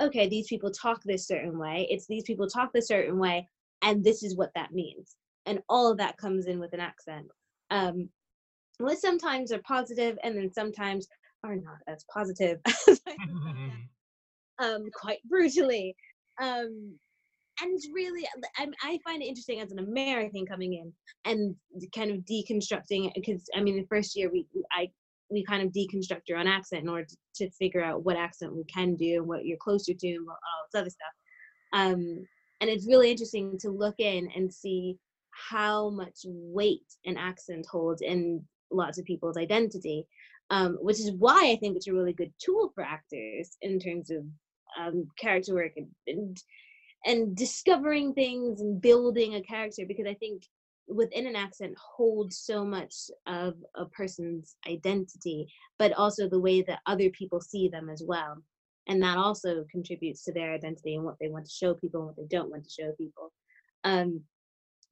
okay 0.02 0.28
these 0.28 0.48
people 0.48 0.70
talk 0.70 1.02
this 1.06 1.26
certain 1.26 1.58
way 1.58 1.88
it's 1.90 2.08
these 2.08 2.24
people 2.24 2.46
talk 2.46 2.74
this 2.74 2.88
certain 2.88 3.18
way 3.18 3.48
and 3.84 4.04
this 4.04 4.22
is 4.22 4.36
what 4.36 4.52
that 4.54 4.74
means 4.74 5.16
and 5.46 5.62
all 5.70 5.90
of 5.90 5.98
that 5.98 6.18
comes 6.18 6.48
in 6.48 6.60
with 6.60 6.74
an 6.74 6.82
accent 6.82 7.26
um 7.72 8.10
which 8.80 8.98
sometimes 9.00 9.54
are 9.54 9.62
positive 9.62 10.18
and 10.24 10.36
then 10.38 10.52
sometimes 10.52 11.08
are 11.46 11.56
not 11.56 11.78
as 11.88 12.04
positive 12.14 12.60
as 12.66 13.02
I 13.08 13.16
would 13.26 13.46
like 13.46 13.56
them 13.56 13.90
um, 14.60 14.90
quite 14.94 15.20
brutally. 15.26 15.96
Um, 16.42 16.98
and 17.62 17.72
it's 17.72 17.88
really, 17.94 18.28
I, 18.58 18.68
I 18.84 19.00
find 19.06 19.22
it 19.22 19.28
interesting 19.28 19.62
as 19.62 19.72
an 19.72 19.80
American 19.80 20.46
coming 20.46 20.74
in 20.74 20.94
and 21.26 21.56
kind 21.96 22.12
of 22.12 22.18
deconstructing 22.20 23.12
because 23.14 23.44
I 23.56 23.62
mean, 23.62 23.76
the 23.76 23.88
first 23.88 24.16
year 24.16 24.32
we, 24.32 24.48
I, 24.72 24.90
we 25.30 25.44
kind 25.44 25.62
of 25.62 25.74
deconstruct 25.74 26.24
your 26.28 26.40
own 26.40 26.48
accent 26.48 26.84
in 26.84 26.90
order 26.90 27.06
to, 27.06 27.18
to 27.36 27.52
figure 27.52 27.84
out 27.84 28.04
what 28.04 28.18
accent 28.18 28.56
we 28.56 28.64
can 28.66 28.96
do 28.96 29.18
and 29.18 29.28
what 29.28 29.46
you're 29.46 29.58
closer 29.58 29.94
to 29.94 30.08
and 30.08 30.28
all 30.28 30.36
this 30.72 30.80
other 30.80 30.90
stuff. 30.90 31.14
Um, 31.74 32.26
and 32.62 32.70
it's 32.70 32.88
really 32.88 33.12
interesting 33.12 33.58
to 33.60 33.70
look 33.70 34.00
in 34.00 34.30
and 34.36 34.52
see 34.52 34.98
how 35.50 35.90
much 35.90 36.20
weight 36.26 36.86
an 37.06 37.18
accent 37.18 37.66
holds 37.70 38.02
in 38.02 38.44
lots 38.72 38.98
of 38.98 39.06
people's 39.06 39.38
identity, 39.38 40.08
um, 40.50 40.78
which 40.82 41.00
is 41.00 41.12
why 41.12 41.52
I 41.52 41.56
think 41.58 41.76
it's 41.76 41.88
a 41.88 41.94
really 41.94 42.14
good 42.14 42.32
tool 42.44 42.72
for 42.74 42.84
actors 42.84 43.58
in 43.62 43.80
terms 43.80 44.10
of 44.12 44.24
um, 44.80 45.08
character 45.18 45.54
work 45.54 45.74
and, 45.78 45.88
and 46.08 46.44
and 47.06 47.36
discovering 47.36 48.14
things 48.14 48.62
and 48.62 48.82
building 48.82 49.36
a 49.36 49.42
character 49.42 49.84
because 49.86 50.08
I 50.08 50.14
think 50.14 50.44
within 50.88 51.28
an 51.28 51.36
accent 51.36 51.76
holds 51.78 52.38
so 52.38 52.64
much 52.66 52.94
of 53.28 53.56
a 53.76 53.86
person's 53.86 54.56
identity, 54.70 55.48
but 55.80 55.94
also 55.94 56.28
the 56.28 56.40
way 56.40 56.62
that 56.62 56.80
other 56.86 57.10
people 57.10 57.42
see 57.42 57.68
them 57.68 57.90
as 57.90 58.04
well. 58.06 58.42
And 58.88 59.02
that 59.02 59.18
also 59.18 59.66
contributes 59.72 60.24
to 60.26 60.34
their 60.34 60.54
identity 60.54 60.96
and 60.96 61.06
what 61.06 61.16
they 61.20 61.30
want 61.30 61.46
to 61.46 61.52
show 61.52 61.74
people 61.74 62.02
and 62.02 62.08
what 62.08 62.18
they 62.18 62.28
don't 62.36 62.52
want 62.52 62.66
to 62.66 62.70
show 62.70 62.92
people. 62.98 63.32
Um, 63.84 64.22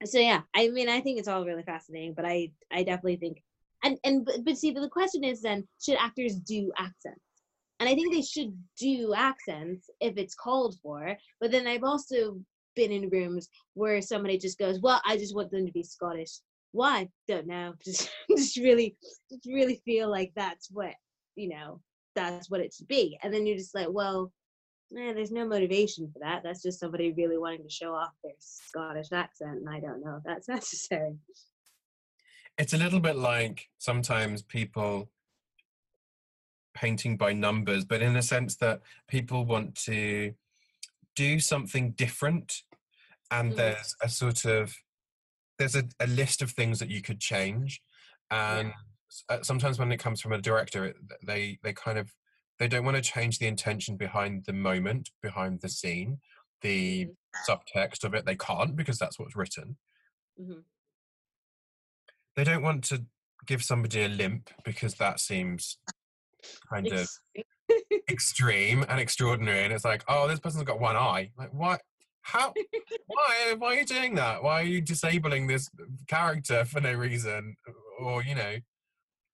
so 0.04 0.18
yeah, 0.18 0.40
I 0.54 0.68
mean, 0.68 0.88
I 0.88 1.00
think 1.00 1.18
it's 1.18 1.28
all 1.28 1.44
really 1.44 1.62
fascinating, 1.62 2.14
but 2.14 2.24
I, 2.24 2.52
I 2.70 2.82
definitely 2.82 3.16
think, 3.16 3.42
and 3.84 3.98
and 4.04 4.28
but, 4.44 4.56
see, 4.56 4.70
but 4.72 4.80
the 4.80 4.88
question 4.88 5.24
is 5.24 5.42
then, 5.42 5.66
should 5.80 5.96
actors 5.98 6.36
do 6.36 6.72
accents? 6.78 7.20
And 7.82 7.88
I 7.88 7.96
think 7.96 8.14
they 8.14 8.22
should 8.22 8.56
do 8.78 9.12
accents 9.12 9.90
if 9.98 10.16
it's 10.16 10.36
called 10.36 10.76
for. 10.84 11.16
But 11.40 11.50
then 11.50 11.66
I've 11.66 11.82
also 11.82 12.38
been 12.76 12.92
in 12.92 13.10
rooms 13.10 13.48
where 13.74 14.00
somebody 14.00 14.38
just 14.38 14.56
goes, 14.56 14.78
"Well, 14.80 15.02
I 15.04 15.16
just 15.16 15.34
want 15.34 15.50
them 15.50 15.66
to 15.66 15.72
be 15.72 15.82
Scottish." 15.82 16.30
Why? 16.70 17.08
Don't 17.26 17.48
know. 17.48 17.74
Just, 17.84 18.08
just 18.36 18.56
really, 18.56 18.96
just 19.28 19.46
really 19.46 19.82
feel 19.84 20.08
like 20.08 20.30
that's 20.36 20.70
what 20.70 20.94
you 21.34 21.48
know. 21.48 21.80
That's 22.14 22.48
what 22.48 22.60
it 22.60 22.72
should 22.72 22.86
be. 22.86 23.18
And 23.20 23.34
then 23.34 23.46
you're 23.46 23.56
just 23.56 23.74
like, 23.74 23.88
well, 23.90 24.32
eh, 24.96 25.12
there's 25.12 25.32
no 25.32 25.44
motivation 25.44 26.08
for 26.12 26.20
that. 26.20 26.42
That's 26.44 26.62
just 26.62 26.78
somebody 26.78 27.10
really 27.12 27.36
wanting 27.36 27.64
to 27.64 27.70
show 27.70 27.94
off 27.94 28.12
their 28.22 28.34
Scottish 28.38 29.10
accent, 29.10 29.58
and 29.58 29.68
I 29.68 29.80
don't 29.80 30.04
know 30.04 30.18
if 30.18 30.22
that's 30.24 30.48
necessary. 30.56 31.16
it's 32.58 32.74
a 32.74 32.78
little 32.78 33.00
bit 33.00 33.16
like 33.16 33.70
sometimes 33.78 34.40
people 34.40 35.10
painting 36.74 37.16
by 37.16 37.32
numbers, 37.32 37.84
but 37.84 38.02
in 38.02 38.16
a 38.16 38.22
sense 38.22 38.56
that 38.56 38.80
people 39.08 39.44
want 39.44 39.74
to 39.74 40.34
do 41.14 41.38
something 41.40 41.92
different, 41.92 42.62
and 43.30 43.52
Mm. 43.52 43.56
there's 43.56 43.94
a 44.02 44.08
sort 44.08 44.44
of 44.44 44.74
there's 45.58 45.76
a, 45.76 45.84
a 46.00 46.06
list 46.06 46.42
of 46.42 46.50
things 46.50 46.78
that 46.78 46.88
you 46.88 47.02
could 47.02 47.20
change, 47.20 47.82
and 48.30 48.72
s- 49.10 49.24
uh, 49.28 49.42
sometimes 49.42 49.78
when 49.78 49.92
it 49.92 49.98
comes 49.98 50.20
from 50.20 50.32
a 50.32 50.40
director, 50.40 50.84
it, 50.86 50.96
they 51.26 51.58
they 51.62 51.72
kind 51.72 51.98
of 51.98 52.14
they 52.58 52.68
don't 52.68 52.84
want 52.84 52.96
to 52.96 53.02
change 53.02 53.38
the 53.38 53.46
intention 53.46 53.96
behind 53.96 54.44
the 54.46 54.52
moment, 54.52 55.10
behind 55.22 55.60
the 55.60 55.68
scene, 55.68 56.20
the 56.62 57.06
Mhm. 57.06 57.16
subtext 57.48 58.04
of 58.04 58.14
it. 58.14 58.24
They 58.24 58.36
can't 58.36 58.74
because 58.76 58.98
that's 58.98 59.18
what's 59.18 59.36
written. 59.36 59.78
Mhm. 60.40 60.64
They 62.36 62.44
don't 62.44 62.62
want 62.62 62.84
to 62.84 63.04
give 63.46 63.62
somebody 63.62 64.02
a 64.02 64.08
limp 64.08 64.50
because 64.64 64.94
that 64.94 65.20
seems 65.20 65.78
kind 66.70 66.86
of 66.92 67.08
eh, 67.36 67.42
extreme 68.10 68.84
and 68.88 69.00
extraordinary 69.00 69.64
and 69.64 69.72
it's 69.72 69.84
like 69.84 70.04
oh 70.08 70.28
this 70.28 70.40
person's 70.40 70.64
got 70.64 70.80
one 70.80 70.96
eye. 70.96 71.30
Like 71.38 71.52
what 71.52 71.80
how 72.22 72.52
why 73.06 73.54
why 73.58 73.68
are 73.68 73.78
you 73.78 73.84
doing 73.84 74.14
that? 74.16 74.42
Why 74.42 74.60
are 74.60 74.64
you 74.64 74.80
disabling 74.80 75.46
this 75.46 75.68
character 76.08 76.64
for 76.64 76.80
no 76.80 76.92
reason 76.92 77.56
or 78.00 78.22
you 78.22 78.34
know 78.34 78.56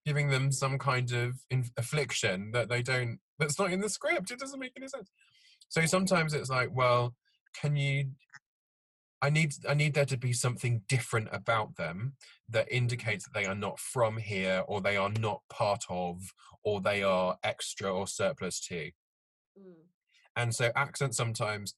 giving 0.07 0.31
them 0.31 0.51
some 0.51 0.79
kind 0.79 1.13
of 1.13 1.35
in- 1.51 1.71
affliction 1.77 2.51
that 2.53 2.69
they 2.69 2.83
don't 2.83 3.19
that's 3.39 3.59
not 3.59 3.73
in 3.73 3.81
the 3.81 3.91
script 3.91 4.31
it 4.31 4.39
doesn't 4.39 4.61
make 4.61 4.73
any 4.77 4.89
sense. 4.89 5.11
So 5.69 5.85
sometimes 5.87 6.35
it's 6.35 6.51
like 6.51 6.71
well 6.73 7.15
can 7.55 7.77
you 7.77 8.11
i 9.23 9.31
need 9.31 9.53
i 9.69 9.75
need 9.75 9.95
there 9.95 10.05
to 10.05 10.17
be 10.17 10.33
something 10.33 10.83
different 10.89 11.29
about 11.33 11.77
them 11.77 12.15
that 12.49 12.71
indicates 12.71 13.25
that 13.25 13.35
they 13.35 13.47
are 13.47 13.55
not 13.55 13.79
from 13.79 14.17
here 14.17 14.65
or 14.69 14.81
they 14.81 14.97
are 14.97 15.11
not 15.11 15.43
part 15.49 15.85
of 15.89 16.33
or 16.63 16.81
they 16.81 17.03
are 17.03 17.37
extra 17.43 17.93
or 17.93 18.07
surplus 18.07 18.61
to 18.61 18.91
Mm. 19.59 19.87
and 20.37 20.55
so 20.55 20.71
accent 20.77 21.17
sometimes 21.17 21.75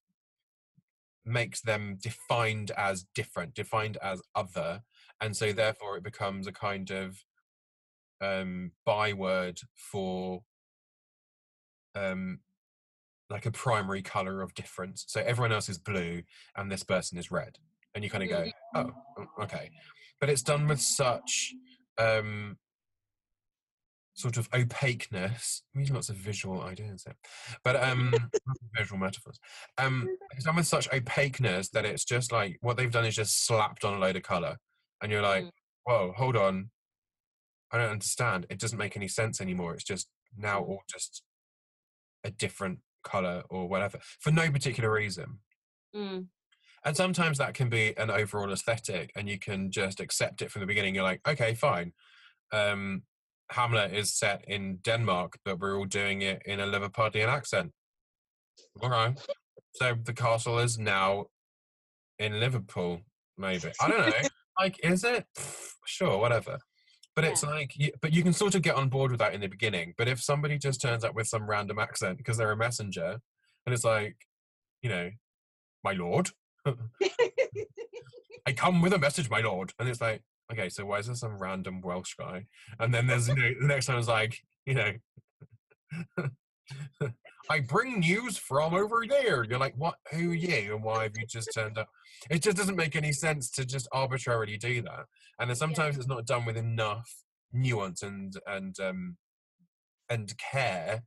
makes 1.24 1.62
them 1.62 1.96
defined 2.02 2.70
as 2.76 3.06
different 3.14 3.54
defined 3.54 3.96
as 4.02 4.20
other 4.34 4.82
and 5.20 5.34
so 5.34 5.52
therefore 5.52 5.96
it 5.96 6.02
becomes 6.02 6.46
a 6.46 6.52
kind 6.52 6.90
of 6.90 7.24
um 8.20 8.72
byword 8.84 9.60
for 9.76 10.42
um 11.94 12.40
like 13.30 13.46
a 13.46 13.50
primary 13.50 14.02
color 14.02 14.42
of 14.42 14.52
difference 14.54 15.04
so 15.08 15.20
everyone 15.20 15.52
else 15.52 15.68
is 15.68 15.78
blue 15.78 16.22
and 16.56 16.70
this 16.70 16.82
person 16.82 17.16
is 17.16 17.30
red 17.30 17.58
and 17.94 18.02
you 18.04 18.10
kind 18.10 18.24
of 18.24 18.28
go 18.30 18.44
oh 18.74 18.90
okay. 19.42 19.70
But 20.20 20.28
it's 20.30 20.42
done 20.42 20.66
with 20.68 20.80
such 20.80 21.54
um 21.98 22.58
sort 24.14 24.36
of 24.36 24.48
opaqueness 24.54 25.62
I'm 25.74 25.80
using 25.80 25.94
lots 25.94 26.08
of 26.10 26.16
visual 26.16 26.60
ideas 26.60 27.04
there 27.04 27.16
but 27.64 27.82
um 27.82 28.14
visual 28.76 28.98
metaphors 28.98 29.38
um 29.78 30.08
it's 30.32 30.44
done 30.44 30.56
with 30.56 30.66
such 30.66 30.92
opaqueness 30.92 31.70
that 31.70 31.84
it's 31.86 32.04
just 32.04 32.30
like 32.32 32.58
what 32.60 32.76
they've 32.76 32.92
done 32.92 33.06
is 33.06 33.14
just 33.16 33.46
slapped 33.46 33.84
on 33.84 33.94
a 33.94 33.98
load 33.98 34.16
of 34.16 34.22
color 34.22 34.56
and 35.02 35.10
you're 35.10 35.22
like 35.22 35.44
Mm. 35.44 35.50
whoa 35.84 36.12
hold 36.16 36.36
on. 36.36 36.70
I 37.72 37.78
don't 37.78 37.90
understand. 37.92 38.46
It 38.50 38.58
doesn't 38.58 38.76
make 38.78 38.96
any 38.96 39.06
sense 39.06 39.40
anymore. 39.40 39.74
It's 39.74 39.84
just 39.84 40.08
now 40.36 40.60
Mm. 40.60 40.68
all 40.68 40.82
just 40.90 41.22
a 42.24 42.30
different 42.30 42.80
color 43.02 43.42
or 43.50 43.68
whatever 43.68 43.98
for 44.20 44.30
no 44.30 44.50
particular 44.50 44.90
reason 44.92 45.38
Mm. 45.94 46.26
and 46.84 46.96
sometimes 46.96 47.38
that 47.38 47.54
can 47.54 47.68
be 47.68 47.96
an 47.98 48.10
overall 48.10 48.52
aesthetic 48.52 49.10
and 49.16 49.28
you 49.28 49.40
can 49.40 49.72
just 49.72 49.98
accept 49.98 50.40
it 50.40 50.52
from 50.52 50.60
the 50.60 50.66
beginning 50.66 50.94
you're 50.94 51.02
like 51.02 51.20
okay 51.26 51.52
fine 51.54 51.92
um 52.52 53.02
hamlet 53.50 53.92
is 53.92 54.12
set 54.16 54.44
in 54.46 54.76
denmark 54.82 55.36
but 55.44 55.58
we're 55.58 55.76
all 55.76 55.84
doing 55.84 56.22
it 56.22 56.40
in 56.46 56.60
a 56.60 56.66
liverpudlian 56.66 57.26
accent 57.26 57.72
all 58.80 58.88
right 58.88 59.18
so 59.74 59.96
the 60.04 60.12
castle 60.12 60.60
is 60.60 60.78
now 60.78 61.26
in 62.20 62.38
liverpool 62.38 63.00
maybe. 63.40 63.72
I 63.80 63.88
don't 63.88 64.06
know. 64.06 64.12
like, 64.60 64.78
is 64.84 65.02
it? 65.04 65.24
Pff, 65.36 65.70
sure, 65.86 66.18
whatever. 66.18 66.58
But 67.16 67.24
it's 67.24 67.42
like, 67.42 67.72
but 68.00 68.12
you 68.12 68.22
can 68.22 68.32
sort 68.32 68.54
of 68.54 68.62
get 68.62 68.76
on 68.76 68.88
board 68.88 69.10
with 69.10 69.20
that 69.20 69.34
in 69.34 69.40
the 69.40 69.48
beginning. 69.48 69.94
But 69.98 70.08
if 70.08 70.22
somebody 70.22 70.58
just 70.58 70.80
turns 70.80 71.04
up 71.04 71.14
with 71.14 71.26
some 71.26 71.48
random 71.48 71.78
accent 71.78 72.18
because 72.18 72.36
they're 72.36 72.52
a 72.52 72.56
messenger, 72.56 73.20
and 73.66 73.74
it's 73.74 73.84
like, 73.84 74.16
you 74.82 74.88
know, 74.88 75.10
my 75.82 75.92
lord, 75.92 76.30
I 78.46 78.52
come 78.54 78.80
with 78.80 78.92
a 78.92 78.98
message, 78.98 79.28
my 79.28 79.40
lord, 79.40 79.72
and 79.78 79.88
it's 79.88 80.00
like, 80.00 80.22
okay, 80.52 80.68
so 80.68 80.84
why 80.84 80.98
is 80.98 81.06
there 81.06 81.14
some 81.14 81.38
random 81.38 81.80
Welsh 81.80 82.14
guy? 82.14 82.46
And 82.78 82.92
then 82.92 83.06
there's, 83.06 83.28
you 83.28 83.34
know, 83.34 83.50
the 83.60 83.66
next 83.66 83.86
time 83.86 83.98
it's 83.98 84.08
like, 84.08 84.38
you 84.66 84.74
know, 84.74 84.92
I 87.50 87.60
bring 87.60 87.98
news 87.98 88.38
from 88.38 88.74
over 88.74 89.04
there. 89.08 89.42
You're 89.44 89.58
like, 89.58 89.74
what? 89.76 89.96
Who 90.12 90.30
are 90.30 90.34
you? 90.34 90.76
And 90.76 90.84
why 90.84 91.02
have 91.02 91.16
you 91.18 91.26
just 91.26 91.50
turned 91.52 91.78
up? 91.78 91.88
It 92.30 92.42
just 92.42 92.56
doesn't 92.56 92.76
make 92.76 92.94
any 92.94 93.12
sense 93.12 93.50
to 93.52 93.64
just 93.64 93.88
arbitrarily 93.92 94.56
do 94.56 94.80
that. 94.82 95.06
And 95.40 95.50
then 95.50 95.56
sometimes 95.56 95.96
it's 95.98 96.06
not 96.06 96.26
done 96.26 96.44
with 96.44 96.56
enough 96.56 97.10
nuance 97.52 98.02
and 98.02 98.32
and 98.46 98.78
um 98.78 99.16
and 100.08 100.32
care 100.38 101.02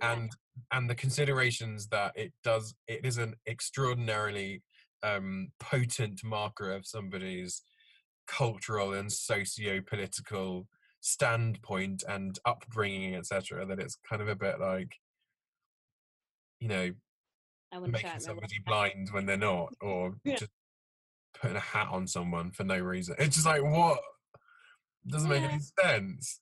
Yeah. 0.00 0.12
and 0.14 0.30
and 0.72 0.90
the 0.90 0.96
considerations 0.96 1.86
that 1.88 2.12
it 2.16 2.32
does 2.42 2.74
it 2.88 3.04
is 3.04 3.18
an 3.18 3.34
extraordinarily 3.46 4.62
um 5.04 5.52
potent 5.60 6.22
marker 6.24 6.72
of 6.72 6.86
somebody's 6.86 7.62
cultural 8.26 8.94
and 8.94 9.12
socio-political 9.12 10.66
standpoint 11.00 12.02
and 12.08 12.40
upbringing 12.44 13.14
etc 13.14 13.64
that 13.66 13.78
it's 13.78 13.96
kind 14.10 14.20
of 14.20 14.26
a 14.26 14.34
bit 14.34 14.58
like 14.58 14.90
you 16.60 16.68
know 16.68 16.90
I 17.72 17.78
want 17.78 17.94
to 17.94 18.00
try 18.00 18.10
making 18.10 18.20
somebody 18.20 18.58
blind 18.66 19.08
when 19.12 19.26
they're 19.26 19.36
not 19.36 19.74
or 19.80 20.14
Yeah. 20.24 20.36
just 20.36 20.50
putting 21.34 21.56
a 21.56 21.60
hat 21.60 21.88
on 21.90 22.06
someone 22.06 22.50
for 22.50 22.64
no 22.64 22.78
reason 22.78 23.14
it's 23.18 23.36
just 23.36 23.46
like 23.46 23.62
what 23.62 23.98
doesn't 25.06 25.28
make 25.28 25.42
any 25.42 25.60
sense 25.80 26.40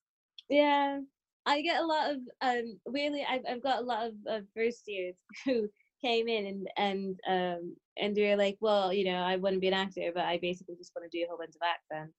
Yeah, 0.48 1.00
I 1.46 1.60
get 1.62 1.80
a 1.82 1.86
lot 1.86 2.10
of 2.12 2.18
um. 2.40 2.78
Weirdly, 2.86 3.26
I've 3.28 3.42
I've 3.48 3.62
got 3.62 3.80
a 3.80 3.84
lot 3.84 4.06
of, 4.06 4.14
of 4.26 4.44
first 4.56 4.82
years 4.86 5.14
who 5.44 5.68
came 6.02 6.28
in 6.28 6.46
and 6.46 6.68
and 6.76 7.20
um 7.28 7.76
and 7.98 8.16
they're 8.16 8.36
like, 8.36 8.56
well, 8.60 8.92
you 8.92 9.04
know, 9.04 9.18
I 9.18 9.36
want 9.36 9.54
to 9.54 9.60
be 9.60 9.68
an 9.68 9.74
actor, 9.74 10.10
but 10.14 10.24
I 10.24 10.38
basically 10.40 10.76
just 10.76 10.92
want 10.94 11.10
to 11.10 11.18
do 11.18 11.24
a 11.24 11.28
whole 11.28 11.38
bunch 11.38 11.54
of 11.54 11.62
accents. 11.62 12.14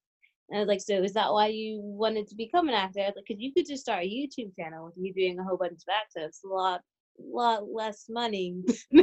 And 0.50 0.58
I 0.58 0.60
was 0.60 0.68
like, 0.68 0.82
so 0.82 1.02
is 1.04 1.14
that 1.14 1.34
why 1.34 1.48
you 1.48 1.80
wanted 1.82 2.28
to 2.28 2.36
become 2.36 2.68
an 2.68 2.76
actor? 2.76 3.00
I 3.02 3.06
was 3.08 3.14
like, 3.16 3.26
because 3.28 3.42
you 3.42 3.52
could 3.54 3.66
just 3.68 3.82
start 3.82 4.04
a 4.04 4.08
YouTube 4.08 4.56
channel 4.56 4.86
with 4.86 4.94
you 4.98 5.14
doing 5.14 5.40
a 5.40 5.44
whole 5.44 5.58
bunch 5.58 5.82
of 5.88 5.94
accents, 6.02 6.42
a 6.44 6.48
lot 6.48 6.82
lot 7.20 7.64
less 7.72 8.06
money 8.10 8.56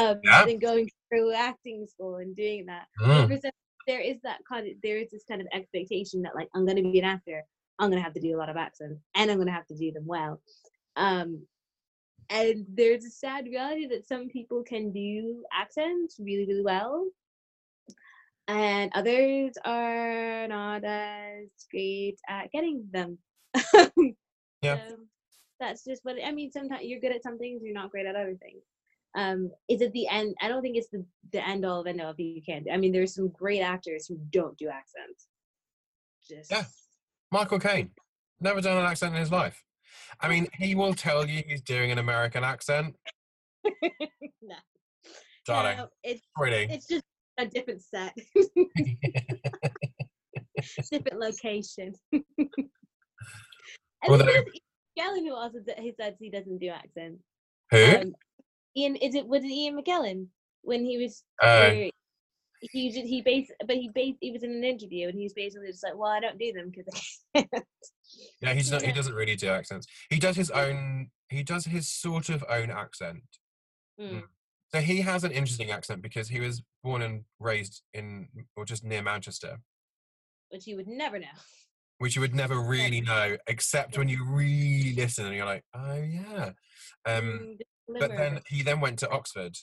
um, 0.00 0.20
Yeah. 0.22 0.46
than 0.46 0.58
going 0.58 0.88
through 1.08 1.32
acting 1.32 1.86
school 1.86 2.16
and 2.16 2.34
doing 2.36 2.66
that. 2.66 2.86
Mm. 3.00 3.40
there 3.86 4.00
is 4.00 4.20
that 4.22 4.40
kind 4.48 4.66
of 4.68 4.74
there 4.82 4.98
is 4.98 5.10
this 5.10 5.24
kind 5.28 5.40
of 5.40 5.48
expectation 5.52 6.22
that 6.22 6.34
like 6.34 6.48
I'm 6.54 6.66
gonna 6.66 6.82
be 6.82 6.98
an 6.98 7.04
actor, 7.04 7.42
I'm 7.78 7.90
gonna 7.90 8.02
have 8.02 8.14
to 8.14 8.20
do 8.20 8.36
a 8.36 8.38
lot 8.38 8.48
of 8.48 8.56
accents 8.56 9.02
and 9.16 9.30
I'm 9.30 9.38
gonna 9.38 9.52
have 9.52 9.66
to 9.68 9.76
do 9.76 9.90
them 9.92 10.06
well. 10.06 10.40
Um 10.96 11.42
and 12.28 12.64
there's 12.72 13.04
a 13.04 13.10
sad 13.10 13.46
reality 13.46 13.86
that 13.88 14.06
some 14.06 14.28
people 14.28 14.62
can 14.62 14.92
do 14.92 15.42
accents 15.52 16.16
really, 16.20 16.46
really 16.46 16.62
well. 16.62 17.06
And 18.46 18.90
others 18.94 19.54
are 19.64 20.46
not 20.48 20.84
as 20.84 21.48
great 21.70 22.18
at 22.28 22.50
getting 22.52 22.88
them. 22.92 23.18
Yeah. 24.62 24.90
That's 25.60 25.84
just 25.84 26.04
what 26.04 26.16
I 26.24 26.32
mean. 26.32 26.50
Sometimes 26.50 26.82
you're 26.84 27.00
good 27.00 27.12
at 27.12 27.22
some 27.22 27.38
things, 27.38 27.60
you're 27.62 27.74
not 27.74 27.90
great 27.90 28.06
at 28.06 28.16
other 28.16 28.36
things 28.42 28.62
um 29.16 29.50
is 29.68 29.80
it 29.80 29.92
the 29.92 30.06
end 30.06 30.32
i 30.40 30.46
don't 30.46 30.62
think 30.62 30.76
it's 30.76 30.88
the 30.90 31.04
the 31.32 31.44
end 31.44 31.64
all 31.64 31.80
of 31.80 31.86
end 31.88 32.00
all 32.00 32.12
if 32.12 32.18
you 32.20 32.40
can't 32.46 32.64
do- 32.64 32.70
i 32.70 32.76
mean 32.76 32.92
there's 32.92 33.12
some 33.12 33.26
great 33.30 33.58
actors 33.58 34.06
who 34.06 34.16
don't 34.30 34.56
do 34.56 34.68
accents 34.68 35.26
just 36.28 36.48
Yeah. 36.48 36.62
Michael 37.32 37.58
Caine, 37.58 37.90
never 38.40 38.60
done 38.60 38.78
an 38.78 38.84
accent 38.84 39.14
in 39.14 39.20
his 39.20 39.32
life. 39.32 39.64
I 40.20 40.28
mean, 40.28 40.46
he 40.58 40.76
will 40.76 40.94
tell 40.94 41.26
you 41.26 41.42
he's 41.44 41.60
doing 41.62 41.90
an 41.90 41.98
American 41.98 42.44
accent. 42.44 42.94
no, 43.64 44.54
Darling, 45.44 45.78
no, 45.78 45.88
it's 46.04 46.22
pretty. 46.36 46.72
it's 46.72 46.86
just 46.86 47.02
a 47.38 47.46
different 47.46 47.82
set 47.82 48.14
different 50.90 51.18
location 51.18 51.92
Although- 54.08 54.18
then 54.18 54.26
there's 54.26 54.44
Ian 54.44 54.52
McKellen 55.00 55.20
who 55.26 55.34
also 55.34 55.58
d- 55.60 55.72
he 55.78 55.92
says 55.92 56.14
he 56.18 56.30
doesn't 56.30 56.58
do 56.58 56.68
accents 56.68 57.22
Who? 57.70 57.84
um, 57.96 58.14
Ian 58.76 58.96
is 58.96 59.14
it 59.14 59.26
was 59.26 59.42
it 59.42 59.50
Ian 59.50 59.80
McKellen 59.80 60.26
when 60.62 60.84
he 60.84 60.98
was 60.98 61.24
Uh, 61.42 61.70
he 62.72 62.90
just 62.90 63.06
he 63.06 63.22
based 63.22 63.52
but 63.66 63.76
he 63.76 63.88
based 63.94 64.18
he 64.20 64.30
was 64.32 64.42
in 64.42 64.50
an 64.52 64.64
interview 64.64 65.08
and 65.08 65.16
he 65.16 65.24
was 65.24 65.32
basically 65.32 65.68
just 65.68 65.82
like 65.82 65.96
well 65.96 66.10
I 66.10 66.20
don't 66.20 66.38
do 66.38 66.52
them 66.52 66.70
because 66.70 67.18
yeah, 68.40 68.52
he's 68.54 68.70
not. 68.70 68.82
He 68.82 68.92
doesn't 68.92 69.14
really 69.14 69.36
do 69.36 69.48
accents. 69.48 69.86
He 70.10 70.18
does 70.18 70.36
his 70.36 70.50
own. 70.50 71.10
He 71.28 71.42
does 71.44 71.64
his 71.64 71.88
sort 71.88 72.28
of 72.28 72.44
own 72.48 72.70
accent. 72.70 73.22
Mm, 74.00 74.24
So 74.72 74.80
he 74.80 75.00
has 75.00 75.22
an 75.24 75.30
interesting 75.30 75.70
accent 75.70 76.02
because 76.02 76.28
he 76.28 76.40
was 76.40 76.62
born 76.82 77.02
and 77.02 77.24
raised 77.38 77.82
in, 77.94 78.28
or 78.56 78.64
just 78.64 78.82
near 78.82 79.00
Manchester, 79.02 79.60
which 80.48 80.66
you 80.66 80.74
would 80.76 80.88
never 80.88 81.18
know 81.20 81.26
which 82.00 82.16
you 82.16 82.22
would 82.22 82.34
never 82.34 82.58
really 82.58 83.02
know 83.02 83.36
except 83.46 83.98
when 83.98 84.08
you 84.08 84.24
really 84.24 84.94
listen 84.94 85.26
and 85.26 85.34
you're 85.34 85.44
like, 85.44 85.64
oh 85.74 85.96
yeah. 86.02 86.52
Um, 87.04 87.58
Mm, 87.58 87.58
but 88.00 88.16
then 88.16 88.40
he 88.48 88.62
then 88.62 88.80
went 88.80 88.98
to 89.00 89.10
Oxford. 89.10 89.54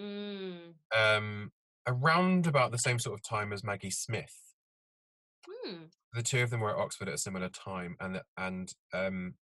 Mm, 0.00 0.74
um, 0.96 1.50
around 1.88 2.46
about 2.46 2.70
the 2.70 2.78
same 2.78 3.00
sort 3.00 3.18
of 3.18 3.24
time 3.24 3.52
as 3.52 3.64
Maggie 3.64 3.90
Smith. 3.90 4.54
hmm, 5.44 5.86
The 6.12 6.22
two 6.22 6.40
of 6.40 6.50
them 6.50 6.60
were 6.60 6.70
at 6.70 6.76
Oxford 6.78 7.08
at 7.08 7.14
a 7.14 7.18
similar 7.18 7.48
time, 7.48 7.96
and 7.98 8.22
and 8.36 8.72
um, 8.92 9.34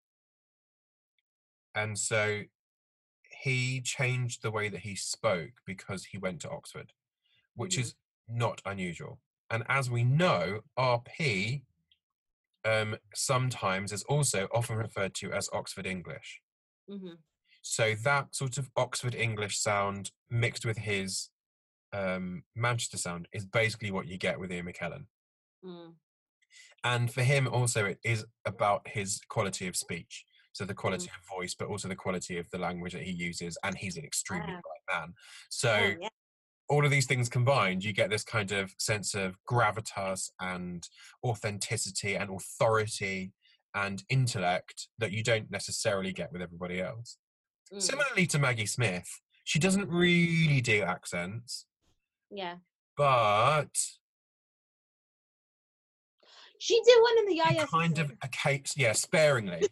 and 1.74 1.98
so 1.98 2.44
he 3.42 3.82
changed 3.82 4.40
the 4.42 4.50
way 4.50 4.70
that 4.70 4.80
he 4.80 4.96
spoke 4.96 5.60
because 5.66 6.06
he 6.06 6.16
went 6.16 6.40
to 6.40 6.50
Oxford, 6.50 6.94
which 7.54 7.76
Mhm. 7.76 7.80
is 7.82 7.94
not 8.26 8.62
unusual. 8.64 9.20
And 9.50 9.62
as 9.68 9.90
we 9.90 10.04
know, 10.04 10.62
RP 10.78 11.64
um, 12.68 12.96
sometimes 13.14 13.92
is 13.92 14.04
also 14.04 14.40
often 14.58 14.76
referred 14.76 15.14
to 15.20 15.32
as 15.32 15.48
Oxford 15.52 15.86
English. 15.86 16.40
hmm 16.88 17.14
So 17.62 17.94
that 18.08 18.34
sort 18.34 18.58
of 18.58 18.70
Oxford 18.76 19.14
English 19.14 19.58
sound 19.58 20.10
mixed 20.30 20.64
with 20.64 20.78
his 20.78 21.30
um, 21.92 22.42
Manchester 22.54 22.98
sound 22.98 23.28
is 23.32 23.44
basically 23.46 23.90
what 23.90 24.06
you 24.10 24.18
get 24.18 24.38
with 24.40 24.52
Ian 24.52 24.66
McKellen. 24.66 25.04
mm, 25.64 25.94
And 26.84 27.12
for 27.12 27.22
him, 27.22 27.48
also, 27.48 27.80
it 27.86 27.98
is 28.04 28.24
about 28.44 28.80
his 28.96 29.20
quality 29.28 29.66
of 29.68 29.76
speech. 29.76 30.24
So 30.52 30.64
the 30.64 30.74
quality 30.74 31.10
of 31.16 31.36
voice, 31.36 31.54
but 31.58 31.68
also 31.68 31.88
the 31.88 32.02
quality 32.04 32.36
of 32.38 32.50
the 32.50 32.58
language 32.58 32.92
that 32.92 33.02
he 33.10 33.12
uses. 33.28 33.56
And 33.64 33.76
he's 33.78 33.96
an 33.96 34.04
extremely 34.04 34.54
Ah. 34.56 34.60
bright 34.66 35.00
man. 35.00 35.14
So 35.50 35.72
oh, 35.72 35.96
yeah. 36.00 36.07
All 36.68 36.84
of 36.84 36.90
these 36.90 37.06
things 37.06 37.28
combined, 37.28 37.82
you 37.84 37.92
get 37.92 38.10
this 38.10 38.24
kind 38.24 38.52
of 38.52 38.74
sense 38.78 39.14
of 39.14 39.36
gravitas 39.50 40.30
and 40.40 40.86
authenticity 41.24 42.14
and 42.14 42.30
authority 42.30 43.32
and 43.74 44.02
intellect 44.08 44.88
that 44.98 45.12
you 45.12 45.22
don't 45.22 45.50
necessarily 45.50 46.12
get 46.12 46.32
with 46.32 46.42
everybody 46.42 46.80
else. 46.80 47.16
mm, 47.72 47.80
Similarly 47.80 48.26
to 48.26 48.38
Maggie 48.38 48.66
Smith, 48.66 49.08
she 49.44 49.58
doesn't 49.58 49.88
really 49.88 50.60
do 50.60 50.82
accents, 50.82 51.66
yeah. 52.30 52.56
but 52.96 53.70
She 56.58 56.80
did 56.84 57.00
one 57.00 57.18
in 57.18 57.26
the 57.26 57.36
Yaya 57.36 57.66
kind 57.66 57.98
of 57.98 58.12
a 58.22 58.28
case, 58.28 58.74
yeah, 58.76 58.92
sparingly. 58.92 59.62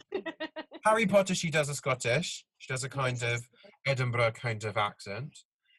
Harry 0.85 1.07
Potter, 1.07 1.35
she 1.35 1.51
does 1.51 1.69
a 1.69 1.75
Scottish. 1.75 2.45
She 2.59 2.73
does 2.73 2.85
a 2.85 2.89
kind 2.89 3.21
of 3.23 3.43
Edinburgh 3.87 4.33
kind 4.33 4.63
of 4.65 4.77
accent, 4.77 5.37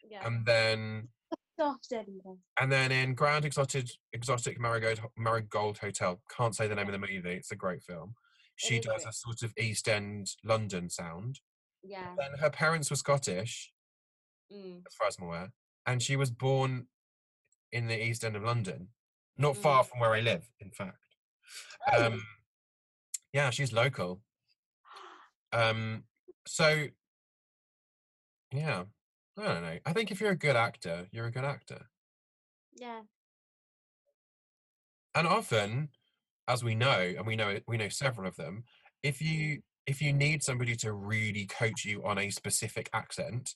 yeah. 0.09 0.25
and 0.25 0.45
then 0.45 1.09
soft 1.59 1.91
and 2.59 2.71
then 2.71 2.91
in 2.91 3.15
Grand 3.15 3.43
Exotic 3.45 3.87
Exotic 4.13 4.59
Marigold 4.59 4.99
Marigold 5.17 5.77
Hotel, 5.79 6.21
can't 6.35 6.55
say 6.55 6.67
the 6.67 6.75
name 6.75 6.87
of 6.87 6.91
the 6.93 6.99
movie. 6.99 7.33
It's 7.35 7.51
a 7.51 7.55
great 7.55 7.83
film. 7.83 8.13
She 8.55 8.79
does 8.79 9.05
a 9.05 9.11
sort 9.11 9.43
of 9.43 9.53
East 9.57 9.87
End 9.87 10.31
London 10.43 10.89
sound. 10.89 11.39
Yeah. 11.83 12.15
Then 12.17 12.39
her 12.39 12.49
parents 12.49 12.89
were 12.89 12.95
Scottish, 12.95 13.71
Mm, 14.51 14.81
as 14.87 14.93
far 14.95 15.07
as 15.07 15.17
I'm 15.19 15.25
aware, 15.25 15.51
and 15.85 16.01
she 16.01 16.15
was 16.15 16.31
born 16.31 16.87
in 17.71 17.87
the 17.87 18.01
East 18.01 18.23
End 18.23 18.35
of 18.35 18.43
London, 18.43 18.87
not 19.37 19.55
Mm. 19.55 19.61
far 19.61 19.83
from 19.83 19.99
where 19.99 20.13
I 20.13 20.21
live, 20.21 20.49
in 20.59 20.71
fact. 20.71 21.03
Oh. 21.91 22.05
Um, 22.07 22.23
yeah, 23.33 23.49
she's 23.49 23.73
local. 23.73 24.21
Um, 25.53 26.03
so 26.45 26.87
yeah, 28.51 28.85
I 29.37 29.43
don't 29.53 29.61
know. 29.63 29.77
I 29.85 29.93
think 29.93 30.11
if 30.11 30.19
you're 30.19 30.31
a 30.31 30.35
good 30.37 30.55
actor, 30.55 31.07
you're 31.11 31.27
a 31.27 31.31
good 31.31 31.45
actor. 31.45 31.87
yeah. 32.75 33.01
And 35.15 35.27
often, 35.27 35.89
as 36.47 36.63
we 36.63 36.75
know, 36.75 36.99
and 37.17 37.25
we 37.25 37.35
know 37.35 37.49
it, 37.49 37.63
we 37.67 37.77
know 37.77 37.89
several 37.89 38.27
of 38.27 38.35
them, 38.35 38.63
if 39.03 39.21
you 39.21 39.61
if 39.87 40.01
you 40.01 40.11
need 40.13 40.43
somebody 40.43 40.75
to 40.75 40.91
really 40.93 41.45
coach 41.45 41.85
you 41.85 42.03
on 42.05 42.17
a 42.19 42.29
specific 42.29 42.89
accent, 42.93 43.55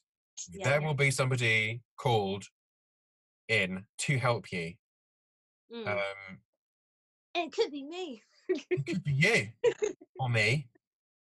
Yeah. 0.52 0.70
there 0.70 0.82
will 0.82 0.94
be 0.94 1.12
somebody 1.12 1.82
called 1.98 2.46
in 3.50 3.86
to 4.00 4.18
help 4.18 4.52
you. 4.52 4.74
Mm. 5.74 5.88
Um, 5.88 6.40
it 7.36 7.52
could 7.52 7.70
be 7.72 7.84
me. 7.84 8.24
it 8.50 8.86
could 8.88 9.04
be 9.04 9.12
you 9.14 9.48
or 10.20 10.30
me 10.30 10.68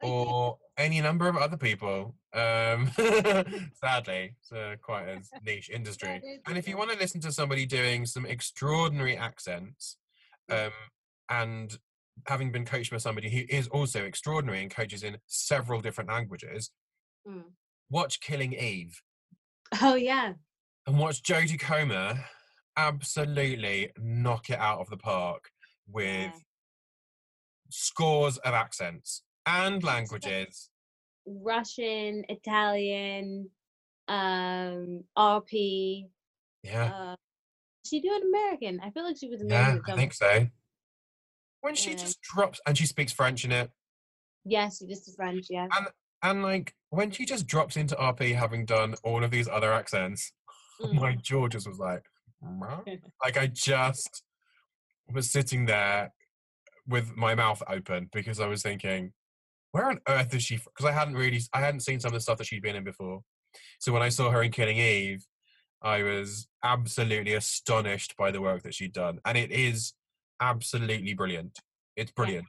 or 0.03 0.59
any 0.77 1.01
number 1.01 1.29
of 1.29 1.37
other 1.37 1.57
people. 1.57 2.15
Um, 2.35 2.91
sadly, 3.75 4.35
it's 4.41 4.53
uh, 4.53 4.77
quite 4.83 5.07
a 5.09 5.21
niche 5.45 5.71
industry. 5.75 6.21
And 6.47 6.57
if 6.57 6.67
you 6.67 6.77
want 6.77 6.91
to 6.91 6.99
listen 6.99 7.21
to 7.23 7.33
somebody 7.33 7.67
doing 7.67 8.07
some 8.07 8.27
extraordinary 8.27 9.17
accents, 9.17 9.97
Mm. 10.51 10.67
um, 10.67 10.73
and 11.29 11.79
having 12.27 12.51
been 12.51 12.65
coached 12.65 12.91
by 12.91 12.97
somebody 12.97 13.31
who 13.31 13.43
is 13.49 13.69
also 13.69 14.03
extraordinary 14.03 14.61
and 14.61 14.75
coaches 14.75 15.05
in 15.05 15.19
several 15.29 15.81
different 15.81 16.11
languages, 16.11 16.71
Mm. 17.29 17.45
watch 17.88 18.21
Killing 18.21 18.53
Eve 18.55 19.01
Oh 19.81 19.95
yeah. 19.95 20.33
and 20.87 20.99
watch 20.99 21.23
Jodie 21.23 21.61
Comer 21.61 22.25
absolutely 22.77 23.93
knock 23.99 24.51
it 24.51 24.59
out 24.59 24.81
of 24.81 24.91
the 24.91 24.97
park 24.97 25.51
with 25.87 26.33
Yeah. 26.35 26.41
scores 27.71 28.38
of 28.38 28.55
accents 28.55 29.23
and 29.46 29.83
languages. 29.83 30.70
Russian, 31.26 32.24
Italian, 32.28 33.50
um, 34.09 35.05
RP. 35.16 36.09
Yeah, 36.62 36.92
Uh, 37.12 37.16
she 37.85 38.00
doing 38.00 38.22
American? 38.22 38.81
I 38.81 38.90
feel 38.90 39.05
like 39.05 39.16
she 39.18 39.28
was 39.28 39.40
American. 39.42 39.90
at 39.92 39.94
I 39.94 39.96
think 39.96 40.12
so. 40.14 40.48
When 41.61 41.74
she 41.74 41.90
Yeah. 41.90 41.96
just 41.96 42.20
drops 42.22 42.61
and 42.66 42.76
she 42.76 42.87
speaks 42.87 43.12
French 43.12 43.44
in 43.44 43.52
it, 43.52 43.70
Yes, 44.44 44.78
she 44.78 44.87
just 44.87 45.14
French. 45.16 45.46
Yeah. 45.50 45.68
and 45.76 45.88
and 46.24 46.42
like 46.42 46.74
when 46.90 47.11
she 47.11 47.24
just 47.24 47.46
drops 47.46 47.76
into 47.76 47.94
RP 47.96 48.33
having 48.35 48.64
done 48.64 48.94
all 49.05 49.22
of 49.24 49.31
these 49.31 49.48
other 49.48 49.72
accents, 49.72 50.33
Mm. 50.81 50.94
my 51.00 51.14
jaw 51.16 51.46
just 51.48 51.66
was 51.68 51.78
like, 51.78 52.05
like 53.22 53.37
I 53.37 53.46
just 53.48 54.24
was 55.09 55.31
sitting 55.31 55.66
there 55.66 56.12
with 56.87 57.14
my 57.16 57.35
mouth 57.37 57.62
open 57.68 58.09
because 58.12 58.40
I 58.40 58.46
was 58.46 58.62
thinking, 58.62 59.12
where 59.73 59.89
on 59.89 60.01
earth 60.09 60.35
is 60.35 60.43
she? 60.43 60.57
Because 60.57 60.87
I 60.87 60.93
hadn't 60.93 61.15
really, 61.15 61.41
I 61.53 61.61
hadn't 61.61 61.81
seen 61.81 61.99
some 61.99 62.11
of 62.11 62.15
the 62.15 62.21
stuff 62.21 62.39
that 62.39 62.47
she'd 62.47 62.63
been 62.63 62.77
in 62.77 62.85
before. 62.85 63.23
So 63.81 63.93
when 63.93 64.03
I 64.03 64.11
saw 64.11 64.31
her 64.31 64.43
in 64.43 64.53
Killing 64.53 64.79
Eve, 64.79 65.27
I 65.83 66.03
was 66.03 66.47
absolutely 66.63 67.35
astonished 67.35 68.17
by 68.17 68.31
the 68.31 68.41
work 68.41 68.63
that 68.63 68.75
she'd 68.75 68.93
done, 68.93 69.19
and 69.25 69.37
it 69.37 69.51
is 69.51 69.95
absolutely 70.41 71.15
brilliant. 71.15 71.59
It's 71.97 72.13
brilliant, 72.13 72.47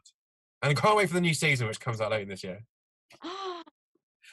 and 0.62 0.72
I 0.72 0.80
can't 0.80 0.96
wait 0.96 1.08
for 1.08 1.16
the 1.16 1.22
new 1.22 1.34
season, 1.34 1.68
which 1.68 1.80
comes 1.80 2.00
out 2.00 2.12
later 2.12 2.30
this 2.30 2.44
year. 2.44 2.60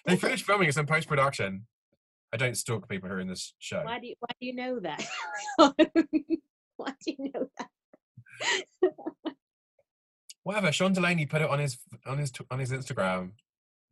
They 0.07 0.17
finished 0.17 0.47
filming; 0.47 0.67
it's 0.67 0.79
in 0.79 0.87
post 0.87 1.09
production. 1.09 1.67
I 2.33 2.39
don't 2.39 2.57
stalk 2.57 2.89
people 2.89 3.11
who 3.11 3.17
are 3.17 3.21
in 3.21 3.29
this 3.29 3.53
show. 3.59 3.83
Why 3.85 3.99
do 3.99 4.07
you, 4.07 4.15
why 4.19 4.29
do 4.41 4.47
you 4.47 4.55
know 4.55 4.81
that? 4.81 5.05
why 6.77 6.93
do 7.05 7.15
you 7.19 7.31
know 7.35 7.51
that? 7.59 7.69
Whatever. 10.51 10.73
Sean 10.73 10.93
Delaney 10.93 11.27
put 11.27 11.43
it 11.43 11.49
on 11.49 11.61
his 11.61 11.79
on 12.05 12.19
his 12.19 12.33
on 12.51 12.59
his 12.59 12.73
Instagram. 12.73 13.31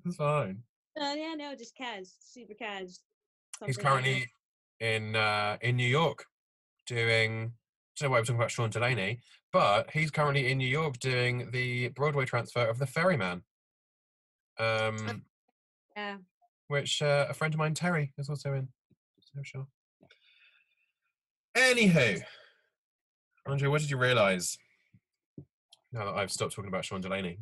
It's 0.05 0.17
fine. 0.17 0.65
Oh 0.99 1.15
yeah, 1.15 1.35
no, 1.37 1.55
just 1.55 1.77
cash, 1.77 2.07
super 2.19 2.55
cash. 2.55 2.83
He's 2.83 3.01
something 3.61 3.77
like 3.77 3.85
currently 3.85 4.27
in 4.81 5.15
uh, 5.15 5.57
in 5.61 5.77
New 5.77 5.87
York 5.87 6.25
doing. 6.85 7.53
I 7.53 8.01
don't 8.01 8.09
know 8.09 8.11
why 8.11 8.19
we're 8.19 8.25
talking 8.25 8.35
about 8.41 8.51
Sean 8.51 8.71
Delaney, 8.71 9.21
but 9.53 9.89
he's 9.93 10.11
currently 10.11 10.51
in 10.51 10.59
New 10.59 10.67
York 10.67 10.99
doing 10.99 11.49
the 11.53 11.89
Broadway 11.91 12.25
transfer 12.25 12.67
of 12.67 12.81
The 12.81 12.87
Ferryman, 12.89 13.43
um, 14.59 15.23
Yeah. 15.97 16.17
which 16.67 17.01
uh, 17.03 17.27
a 17.29 17.35
friend 17.35 17.55
of 17.55 17.59
mine, 17.59 17.75
Terry, 17.75 18.13
is 18.19 18.29
also 18.29 18.53
in. 18.55 18.67
So 19.21 19.43
sure. 19.45 19.67
Anywho, 21.57 22.21
Andre, 23.47 23.69
what 23.69 23.81
did 23.81 23.91
you 23.93 23.97
realise 23.97 24.59
now 25.93 26.05
that 26.05 26.15
I've 26.15 26.31
stopped 26.31 26.55
talking 26.55 26.69
about 26.69 26.85
Sean 26.85 27.01
Delaney? 27.01 27.39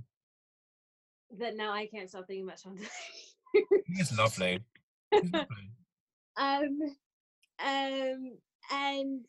That 1.38 1.56
now 1.56 1.72
I 1.72 1.86
can't 1.86 2.08
stop 2.08 2.26
thinking 2.26 2.44
about 2.44 2.58
Sean. 2.58 2.76
Delaney. 2.76 3.66
is 4.00 4.16
lovely. 4.16 4.60
He's 5.10 5.30
lovely. 5.32 5.70
um, 6.36 6.78
um, 7.64 8.32
and 8.72 9.24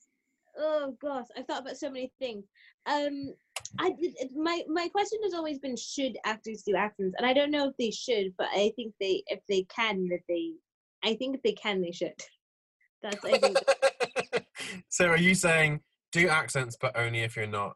oh 0.57 0.95
gosh, 1.01 1.25
I've 1.37 1.45
thought 1.45 1.61
about 1.61 1.77
so 1.77 1.89
many 1.89 2.11
things. 2.19 2.45
Um, 2.85 3.33
I 3.79 3.95
my 4.35 4.63
my 4.67 4.87
question 4.89 5.19
has 5.23 5.33
always 5.33 5.59
been 5.59 5.75
should 5.75 6.17
actors 6.25 6.63
do 6.65 6.75
accents, 6.75 7.15
and 7.17 7.25
I 7.25 7.33
don't 7.33 7.51
know 7.51 7.69
if 7.69 7.77
they 7.77 7.91
should, 7.91 8.33
but 8.37 8.47
I 8.51 8.71
think 8.75 8.93
they 8.99 9.23
if 9.27 9.39
they 9.49 9.65
can 9.73 10.07
that 10.09 10.21
they, 10.27 10.51
I 11.03 11.15
think 11.15 11.35
if 11.35 11.43
they 11.43 11.53
can 11.53 11.81
they 11.81 11.91
should. 11.91 12.13
That's 13.01 13.23
I 13.23 13.37
think 13.37 13.57
so 14.89 15.07
are 15.07 15.17
you 15.17 15.35
saying 15.35 15.81
do 16.11 16.27
accents 16.29 16.77
but 16.79 16.97
only 16.97 17.19
if 17.19 17.35
you're 17.35 17.45
not 17.45 17.75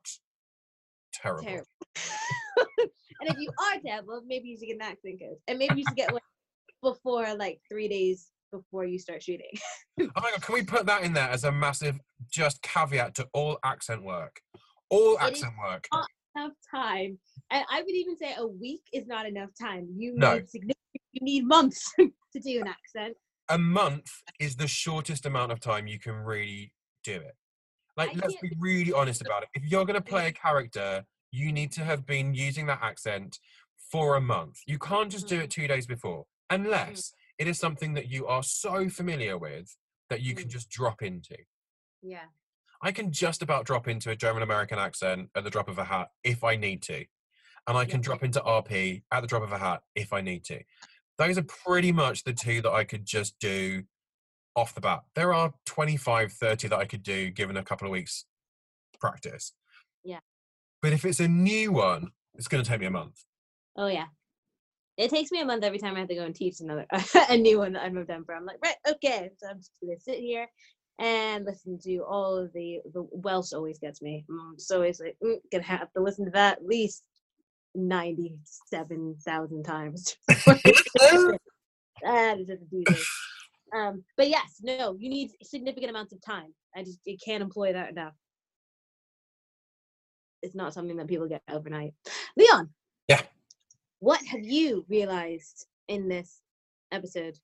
terrible 1.13 1.43
terrible. 1.43 1.67
and 2.79 3.29
if 3.29 3.37
you 3.39 3.49
are 3.59 3.79
terrible, 3.85 4.21
maybe 4.25 4.49
you 4.49 4.57
should 4.57 4.67
get 4.67 4.75
an 4.75 4.81
accent 4.81 5.19
coach, 5.19 5.37
and 5.47 5.59
maybe 5.59 5.75
you 5.79 5.83
should 5.87 5.97
get 5.97 6.11
one 6.11 6.21
before 6.81 7.33
like 7.35 7.59
three 7.69 7.87
days 7.87 8.29
before 8.51 8.85
you 8.85 8.99
start 8.99 9.23
shooting. 9.23 9.51
oh 9.99 10.07
my 10.17 10.31
god 10.31 10.41
can 10.41 10.53
we 10.53 10.63
put 10.63 10.85
that 10.85 11.03
in 11.03 11.13
there 11.13 11.29
as 11.29 11.43
a 11.43 11.51
massive 11.51 11.99
just 12.29 12.61
caveat 12.61 13.15
to 13.15 13.27
all 13.33 13.57
accent 13.63 14.03
work 14.03 14.41
all 14.89 15.15
It 15.15 15.23
accent 15.23 15.53
work 15.63 15.87
not 15.93 16.07
enough 16.35 16.53
time, 16.73 17.17
and 17.49 17.63
I 17.71 17.81
would 17.81 17.91
even 17.95 18.17
say 18.17 18.33
a 18.37 18.47
week 18.47 18.81
is 18.93 19.05
not 19.07 19.25
enough 19.25 19.49
time. 19.59 19.87
You 19.95 20.13
No. 20.15 20.35
need 20.35 20.49
significant. 20.49 20.77
You 21.13 21.25
need 21.25 21.45
months 21.45 21.93
to 21.99 22.39
do 22.39 22.61
an 22.61 22.67
accent. 22.67 23.15
a 23.49 23.57
month 23.57 24.09
is 24.39 24.55
the 24.55 24.67
shortest 24.67 25.25
amount 25.25 25.51
of 25.51 25.59
time 25.59 25.87
you 25.87 25.99
can 25.99 26.13
really 26.13 26.71
do 27.03 27.13
it 27.15 27.35
like 28.01 28.17
I 28.17 28.19
let's 28.21 28.35
be 28.41 28.51
really 28.59 28.93
honest 28.93 29.21
about 29.21 29.43
it 29.43 29.49
if 29.53 29.63
you're 29.69 29.85
going 29.85 30.01
to 30.01 30.09
play 30.13 30.27
a 30.27 30.31
character 30.31 31.05
you 31.31 31.51
need 31.51 31.71
to 31.73 31.81
have 31.83 32.05
been 32.05 32.33
using 32.33 32.65
that 32.67 32.79
accent 32.81 33.39
for 33.91 34.15
a 34.15 34.21
month 34.21 34.59
you 34.67 34.77
can't 34.79 35.11
just 35.11 35.27
do 35.27 35.39
it 35.39 35.49
two 35.49 35.67
days 35.67 35.85
before 35.85 36.25
unless 36.49 37.13
it 37.37 37.47
is 37.47 37.57
something 37.57 37.93
that 37.93 38.07
you 38.09 38.27
are 38.27 38.43
so 38.43 38.89
familiar 38.89 39.37
with 39.37 39.75
that 40.09 40.21
you 40.21 40.33
can 40.35 40.47
Mm. 40.47 40.51
just 40.51 40.69
drop 40.69 41.01
into 41.01 41.37
Yeah. 42.01 42.25
I 42.83 42.91
can 42.91 43.11
just 43.11 43.41
about 43.43 43.65
drop 43.65 43.87
into 43.87 44.09
a 44.09 44.15
German 44.15 44.41
American 44.43 44.79
accent 44.79 45.29
at 45.35 45.43
the 45.43 45.51
drop 45.51 45.69
of 45.69 45.77
a 45.77 45.83
hat 45.83 46.09
if 46.23 46.43
I 46.43 46.55
need 46.55 46.81
to. 46.83 47.05
And 47.67 47.77
I 47.77 47.85
can 47.85 47.99
Yeah. 47.99 48.05
drop 48.07 48.23
into 48.23 48.41
RP 48.41 49.03
at 49.11 49.21
the 49.21 49.27
drop 49.27 49.43
of 49.43 49.51
a 49.51 49.59
hat 49.59 49.83
if 49.93 50.11
I 50.11 50.21
need 50.21 50.43
to. 50.45 50.63
Those 51.19 51.37
are 51.37 51.43
pretty 51.43 51.91
much 51.91 52.23
the 52.23 52.33
two 52.33 52.59
that 52.63 52.71
I 52.71 52.83
could 52.83 53.05
just 53.05 53.37
do 53.37 53.83
off 54.55 54.75
the 54.75 54.81
bat. 54.81 55.01
There 55.15 55.33
are 55.33 55.53
25, 55.65 56.31
30 56.31 56.67
that 56.69 56.79
I 56.79 56.85
could 56.85 57.03
do 57.03 57.29
given 57.29 57.57
a 57.57 57.63
couple 57.63 57.87
of 57.87 57.91
weeks 57.91 58.25
practice. 58.99 59.53
Yeah. 60.03 60.19
But 60.81 60.93
if 60.93 61.05
it's 61.05 61.19
a 61.19 61.27
new 61.27 61.71
one, 61.71 62.11
it's 62.35 62.47
going 62.47 62.63
to 62.63 62.69
take 62.69 62.79
me 62.79 62.87
a 62.87 62.91
month. 62.91 63.23
Oh 63.77 63.87
yeah. 63.87 64.05
It 64.97 65.09
takes 65.09 65.31
me 65.31 65.41
a 65.41 65.45
month 65.45 65.63
every 65.63 65.79
time 65.79 65.95
I 65.95 65.99
have 65.99 66.09
to 66.09 66.15
go 66.15 66.23
and 66.23 66.35
teach 66.35 66.59
another 66.59 66.85
a 67.29 67.37
new 67.37 67.59
one 67.59 67.73
that 67.73 67.83
I've 67.83 67.93
moved 67.93 68.11
on 68.11 68.25
for. 68.25 68.35
I'm 68.35 68.45
like, 68.45 68.57
right, 68.63 68.75
okay. 68.87 69.29
So 69.37 69.49
I'm 69.49 69.57
just 69.57 69.71
gonna 69.81 69.99
sit 69.99 70.19
here 70.19 70.47
and 70.99 71.45
listen 71.45 71.79
to 71.83 71.99
all 71.99 72.37
of 72.37 72.53
the 72.53 72.79
the 72.93 73.07
Welsh 73.11 73.53
always 73.53 73.79
gets 73.79 74.01
me. 74.01 74.25
Mm, 74.29 74.59
so 74.59 74.81
it's 74.81 74.99
like 74.99 75.15
mm, 75.23 75.37
gonna 75.51 75.63
have 75.63 75.91
to 75.93 76.03
listen 76.03 76.25
to 76.25 76.31
that 76.31 76.57
at 76.57 76.65
least 76.65 77.03
ninety 77.73 78.35
seven 78.67 79.15
thousand 79.25 79.63
times. 79.63 80.15
Just 80.29 80.47
have 82.03 82.37
to 82.37 82.57
do 82.69 82.83
this. 82.85 83.07
Um, 83.81 84.03
but 84.17 84.29
yes, 84.29 84.59
no, 84.61 84.95
you 84.99 85.09
need 85.09 85.31
significant 85.43 85.89
amounts 85.89 86.13
of 86.13 86.21
time. 86.21 86.53
I 86.75 86.83
just 86.83 86.99
you 87.05 87.17
can't 87.23 87.43
employ 87.43 87.73
that 87.73 87.89
enough. 87.89 88.13
It's 90.41 90.55
not 90.55 90.73
something 90.73 90.97
that 90.97 91.07
people 91.07 91.27
get 91.27 91.41
overnight. 91.49 91.93
Leon. 92.37 92.69
Yeah. 93.07 93.21
What 93.99 94.23
have 94.25 94.43
you 94.43 94.85
realized 94.89 95.67
in 95.87 96.07
this 96.07 96.41
episode? 96.91 97.37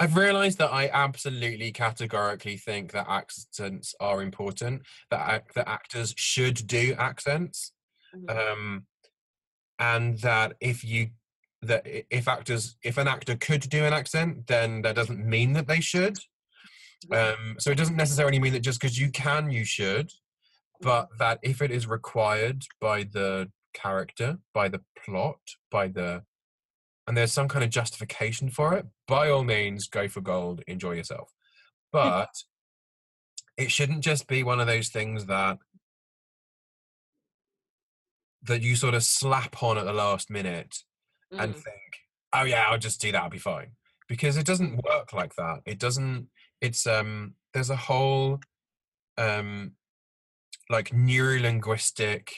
I've 0.00 0.16
realised 0.16 0.58
that 0.58 0.72
I 0.72 0.88
absolutely 0.92 1.72
categorically 1.72 2.56
think 2.56 2.92
that 2.92 3.06
accents 3.08 3.94
are 4.00 4.22
important. 4.22 4.82
That 5.10 5.44
that 5.54 5.68
actors 5.68 6.14
should 6.16 6.66
do 6.66 6.94
accents. 6.98 7.72
Mhm. 8.14 8.52
um, 8.52 8.86
and 9.78 10.18
that 10.20 10.56
if 10.60 10.82
you 10.82 11.10
that 11.62 11.82
if 11.84 12.28
actors 12.28 12.76
if 12.82 12.98
an 12.98 13.08
actor 13.08 13.36
could 13.36 13.68
do 13.68 13.84
an 13.84 13.92
accent 13.92 14.46
then 14.46 14.82
that 14.82 14.94
doesn't 14.94 15.24
mean 15.26 15.52
that 15.54 15.66
they 15.66 15.80
should. 15.80 16.16
Mm-hmm. 17.10 17.14
Um, 17.14 17.56
so 17.58 17.70
it 17.70 17.76
doesn't 17.76 17.96
necessarily 17.96 18.38
mean 18.38 18.52
that 18.52 18.60
just 18.60 18.80
because 18.80 18.98
you 18.98 19.10
can 19.10 19.50
you 19.50 19.64
should 19.64 20.10
but 20.80 21.04
mm-hmm. 21.04 21.18
that 21.18 21.38
if 21.42 21.62
it 21.62 21.70
is 21.70 21.86
required 21.86 22.64
by 22.80 23.04
the 23.04 23.50
character 23.74 24.38
by 24.54 24.68
the 24.68 24.80
plot 25.04 25.40
by 25.70 25.88
the 25.88 26.22
and 27.06 27.16
there's 27.16 27.32
some 27.32 27.48
kind 27.48 27.64
of 27.64 27.70
justification 27.70 28.50
for 28.50 28.74
it 28.74 28.86
by 29.06 29.30
all 29.30 29.44
means 29.44 29.88
go 29.88 30.08
for 30.08 30.20
gold 30.20 30.62
enjoy 30.66 30.92
yourself. 30.92 31.32
Mm-hmm. 31.94 32.08
But 32.08 32.30
it 33.56 33.72
shouldn't 33.72 34.04
just 34.04 34.28
be 34.28 34.42
one 34.42 34.60
of 34.60 34.66
those 34.66 34.88
things 34.88 35.26
that 35.26 35.58
that 38.42 38.62
you 38.62 38.76
sort 38.76 38.94
of 38.94 39.02
slap 39.02 39.62
on 39.62 39.76
at 39.76 39.84
the 39.84 39.92
last 39.92 40.30
minute 40.30 40.78
and 41.32 41.54
Mm, 41.54 41.62
think, 41.62 41.82
oh 42.32 42.44
yeah, 42.44 42.64
I'll 42.68 42.78
just 42.78 43.00
do 43.00 43.12
that, 43.12 43.22
I'll 43.22 43.30
be 43.30 43.38
fine. 43.38 43.72
because 44.08 44.36
it 44.38 44.46
doesn't 44.46 44.80
work 44.84 45.12
like 45.12 45.34
that. 45.36 45.60
It 45.66 45.78
doesn't. 45.78 46.28
It's 46.60 46.86
um. 46.86 47.34
There's 47.54 47.70
a 47.70 47.76
whole 47.76 48.40
um, 49.16 49.72
like 50.70 50.90
neurolinguistic 50.90 52.28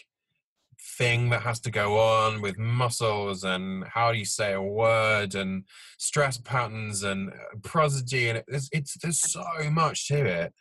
thing 0.98 1.28
that 1.30 1.42
has 1.42 1.60
to 1.60 1.70
go 1.70 1.98
on 1.98 2.40
with 2.40 2.58
muscles 2.58 3.44
and 3.44 3.84
how 3.84 4.12
do 4.12 4.18
you 4.18 4.24
say 4.24 4.52
a 4.54 4.62
word 4.62 5.34
and 5.34 5.64
stress 5.98 6.38
patterns 6.38 7.02
and 7.02 7.30
uh, 7.30 7.34
prosody 7.62 8.30
and 8.30 8.42
it's, 8.48 8.68
it's 8.72 8.96
there's 9.02 9.20
so 9.20 9.44
much 9.70 10.08
to 10.08 10.24
it 10.24 10.52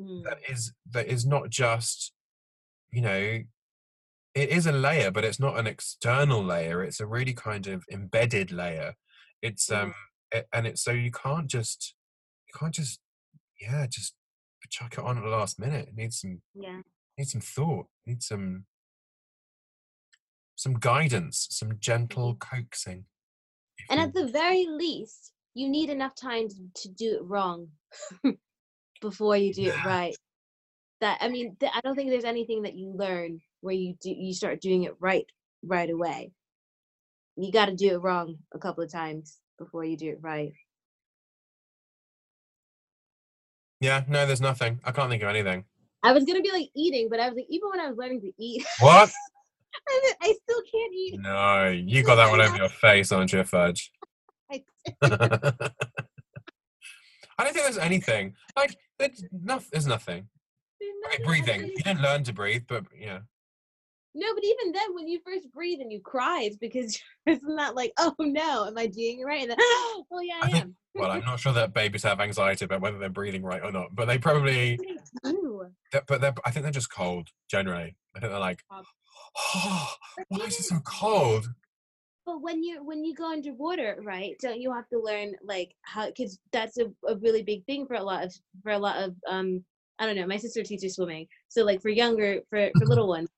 Mm. 0.00 0.22
that 0.24 0.38
is 0.48 0.72
that 0.92 1.06
is 1.08 1.26
not 1.26 1.50
just 1.50 2.12
you 2.92 3.00
know 3.02 3.40
it 4.38 4.50
is 4.50 4.66
a 4.66 4.72
layer 4.72 5.10
but 5.10 5.24
it's 5.24 5.40
not 5.40 5.58
an 5.58 5.66
external 5.66 6.42
layer 6.44 6.82
it's 6.82 7.00
a 7.00 7.06
really 7.06 7.34
kind 7.34 7.66
of 7.66 7.84
embedded 7.90 8.50
layer 8.52 8.94
it's 9.42 9.68
Mhm. 9.68 9.82
um 9.82 9.94
it, 10.30 10.46
and 10.52 10.66
it's 10.66 10.82
so 10.82 10.92
you 10.92 11.10
can't 11.10 11.48
just 11.48 11.94
you 12.46 12.54
can't 12.58 12.74
just 12.74 13.00
yeah 13.60 13.86
just 13.86 14.14
chuck 14.70 14.92
it 14.94 15.04
on 15.08 15.16
at 15.18 15.24
the 15.24 15.30
last 15.30 15.58
minute 15.58 15.88
it 15.88 15.94
needs 15.96 16.20
some 16.20 16.42
Yeah. 16.54 16.80
needs 17.16 17.32
some 17.32 17.40
thought 17.40 17.86
needs 18.06 18.26
some 18.26 18.66
some 20.56 20.74
guidance 20.74 21.46
some 21.50 21.78
gentle 21.78 22.34
coaxing 22.36 23.06
And 23.90 24.00
at 24.00 24.12
the 24.12 24.26
very 24.26 24.66
least, 24.66 25.32
you 25.54 25.68
need 25.68 25.88
enough 25.88 26.14
time 26.14 26.48
to, 26.80 26.88
do 26.88 27.14
it 27.16 27.22
wrong 27.24 27.68
before 29.00 29.36
you 29.36 29.54
do 29.54 29.66
it 29.72 29.84
right. 29.84 30.16
That 31.00 31.18
I 31.20 31.28
mean, 31.28 31.56
th- 31.60 31.72
I 31.74 31.80
don't 31.80 31.94
think 31.96 32.10
there's 32.10 32.24
anything 32.34 32.62
that 32.62 32.74
you 32.74 32.88
learn 32.90 33.40
where 33.60 33.74
you 33.74 33.94
do 34.00 34.10
you 34.10 34.32
start 34.32 34.60
doing 34.60 34.84
it 34.84 34.94
right 35.00 35.26
right 35.62 35.90
away. 35.90 36.32
You 37.36 37.52
got 37.52 37.66
to 37.66 37.76
do 37.76 37.90
it 37.90 37.98
wrong 37.98 38.38
a 38.52 38.58
couple 38.58 38.82
of 38.82 38.90
times 38.90 39.38
before 39.58 39.84
you 39.84 39.96
do 39.96 40.10
it 40.10 40.18
right. 40.20 40.52
yeah 43.80 44.02
no 44.08 44.26
there's 44.26 44.40
nothing 44.40 44.80
i 44.84 44.90
can't 44.90 45.08
think 45.10 45.22
of 45.22 45.28
anything 45.28 45.64
I 46.02 46.12
was 46.12 46.24
gonna 46.24 46.40
be 46.40 46.52
like 46.52 46.68
eating, 46.76 47.08
but 47.10 47.18
I 47.18 47.28
was 47.28 47.36
like, 47.36 47.46
even 47.48 47.70
when 47.70 47.80
I 47.80 47.88
was 47.88 47.96
learning 47.96 48.20
to 48.20 48.32
eat, 48.38 48.64
what 48.80 49.10
I 49.88 50.12
I 50.22 50.34
still 50.42 50.62
can't 50.70 50.92
eat. 50.94 51.20
no 51.20 51.68
you 51.68 52.04
got 52.04 52.16
that 52.16 52.30
one 52.30 52.40
over 52.40 52.56
your 52.56 52.68
face 52.68 53.10
aren't 53.12 53.32
you 53.32 53.42
fudge 53.44 53.90
I 54.52 54.62
I 57.40 57.44
don't 57.44 57.52
think 57.52 57.64
there's 57.66 57.78
anything. 57.78 58.34
Like 58.56 58.76
there's, 58.98 59.24
no, 59.30 59.60
there's 59.70 59.86
nothing. 59.86 60.28
There's 60.80 60.94
nothing 61.04 61.24
breathing. 61.24 61.66
You 61.66 61.82
didn't 61.84 62.02
learn 62.02 62.24
to 62.24 62.32
breathe, 62.32 62.64
but 62.68 62.84
yeah. 62.98 63.20
No, 64.14 64.34
but 64.34 64.42
even 64.44 64.72
then, 64.72 64.94
when 64.94 65.06
you 65.06 65.20
first 65.24 65.52
breathe 65.52 65.80
and 65.80 65.92
you 65.92 66.00
cry, 66.00 66.42
it's 66.42 66.56
because 66.56 66.98
isn't 67.26 67.56
that 67.56 67.74
like, 67.74 67.92
oh 67.98 68.14
no, 68.18 68.66
am 68.66 68.76
I 68.78 68.86
doing 68.86 69.20
it 69.20 69.24
right? 69.24 69.42
And 69.42 69.50
then, 69.50 69.56
oh 69.60 70.04
yeah, 70.22 70.38
I, 70.42 70.46
I 70.46 70.50
think- 70.50 70.64
am. 70.64 70.76
Well, 70.94 71.12
I'm 71.12 71.20
not 71.24 71.38
sure 71.38 71.52
that 71.52 71.74
babies 71.74 72.02
have 72.02 72.18
anxiety 72.18 72.64
about 72.64 72.80
whether 72.80 72.98
they're 72.98 73.08
breathing 73.08 73.44
right 73.44 73.62
or 73.62 73.70
not, 73.70 73.94
but 73.94 74.06
they 74.06 74.18
probably. 74.18 74.80
Ooh. 75.26 75.66
they're- 75.92 76.02
But 76.08 76.20
they're, 76.20 76.34
I 76.44 76.50
think 76.50 76.64
they're 76.64 76.72
just 76.72 76.90
cold 76.92 77.28
generally. 77.48 77.94
I 78.16 78.20
think 78.20 78.32
they're 78.32 78.40
like, 78.40 78.64
oh, 78.72 79.94
why 80.28 80.46
is 80.46 80.58
it 80.58 80.64
so 80.64 80.80
cold? 80.84 81.48
But 82.26 82.42
when 82.42 82.62
you 82.62 82.84
when 82.84 83.04
you 83.04 83.14
go 83.14 83.30
underwater, 83.30 83.98
right? 84.02 84.34
Don't 84.42 84.60
you 84.60 84.72
have 84.72 84.88
to 84.88 84.98
learn 85.00 85.34
like 85.44 85.74
how? 85.82 86.06
Because 86.06 86.38
that's 86.52 86.78
a, 86.78 86.86
a 87.06 87.16
really 87.16 87.42
big 87.42 87.64
thing 87.64 87.86
for 87.86 87.94
a 87.94 88.02
lot 88.02 88.24
of 88.24 88.34
for 88.62 88.72
a 88.72 88.78
lot 88.78 88.96
of 89.02 89.14
um 89.28 89.64
I 90.00 90.06
don't 90.06 90.16
know. 90.16 90.26
My 90.26 90.36
sister 90.36 90.62
teaches 90.62 90.96
swimming, 90.96 91.26
so 91.48 91.64
like 91.64 91.80
for 91.80 91.88
younger 91.90 92.40
for 92.50 92.70
for 92.78 92.84
little 92.86 93.08
ones, 93.08 93.28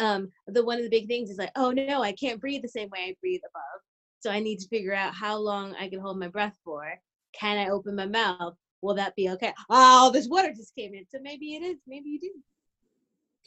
um 0.00 0.30
the 0.46 0.64
one 0.64 0.78
of 0.78 0.84
the 0.84 0.90
big 0.90 1.06
things 1.06 1.30
is 1.30 1.38
like, 1.38 1.52
oh 1.56 1.70
no, 1.70 2.02
I 2.02 2.12
can't 2.12 2.40
breathe 2.40 2.62
the 2.62 2.68
same 2.68 2.88
way 2.90 3.00
I 3.08 3.16
breathe 3.20 3.42
above. 3.48 3.80
So 4.20 4.30
I 4.30 4.40
need 4.40 4.58
to 4.58 4.68
figure 4.68 4.94
out 4.94 5.14
how 5.14 5.38
long 5.38 5.74
I 5.76 5.88
can 5.88 6.00
hold 6.00 6.18
my 6.18 6.28
breath 6.28 6.56
for. 6.64 6.98
Can 7.38 7.58
I 7.58 7.70
open 7.70 7.96
my 7.96 8.06
mouth? 8.06 8.54
Will 8.82 8.94
that 8.94 9.14
be 9.14 9.28
okay? 9.30 9.52
Oh, 9.68 10.10
this 10.10 10.28
water 10.28 10.52
just 10.54 10.74
came 10.74 10.94
in, 10.94 11.04
so 11.08 11.18
maybe 11.22 11.54
it 11.54 11.62
is. 11.62 11.76
Maybe 11.86 12.10
you 12.10 12.20
do. 12.20 12.32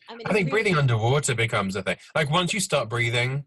I 0.10 0.16
mean, 0.16 0.28
I 0.28 0.34
think 0.34 0.50
breathing 0.50 0.78
underwater 0.78 1.34
becomes 1.34 1.76
a 1.76 1.82
thing. 1.82 1.98
Like 2.16 2.30
once 2.30 2.54
you 2.54 2.60
start 2.60 2.90
breathing, 2.90 3.46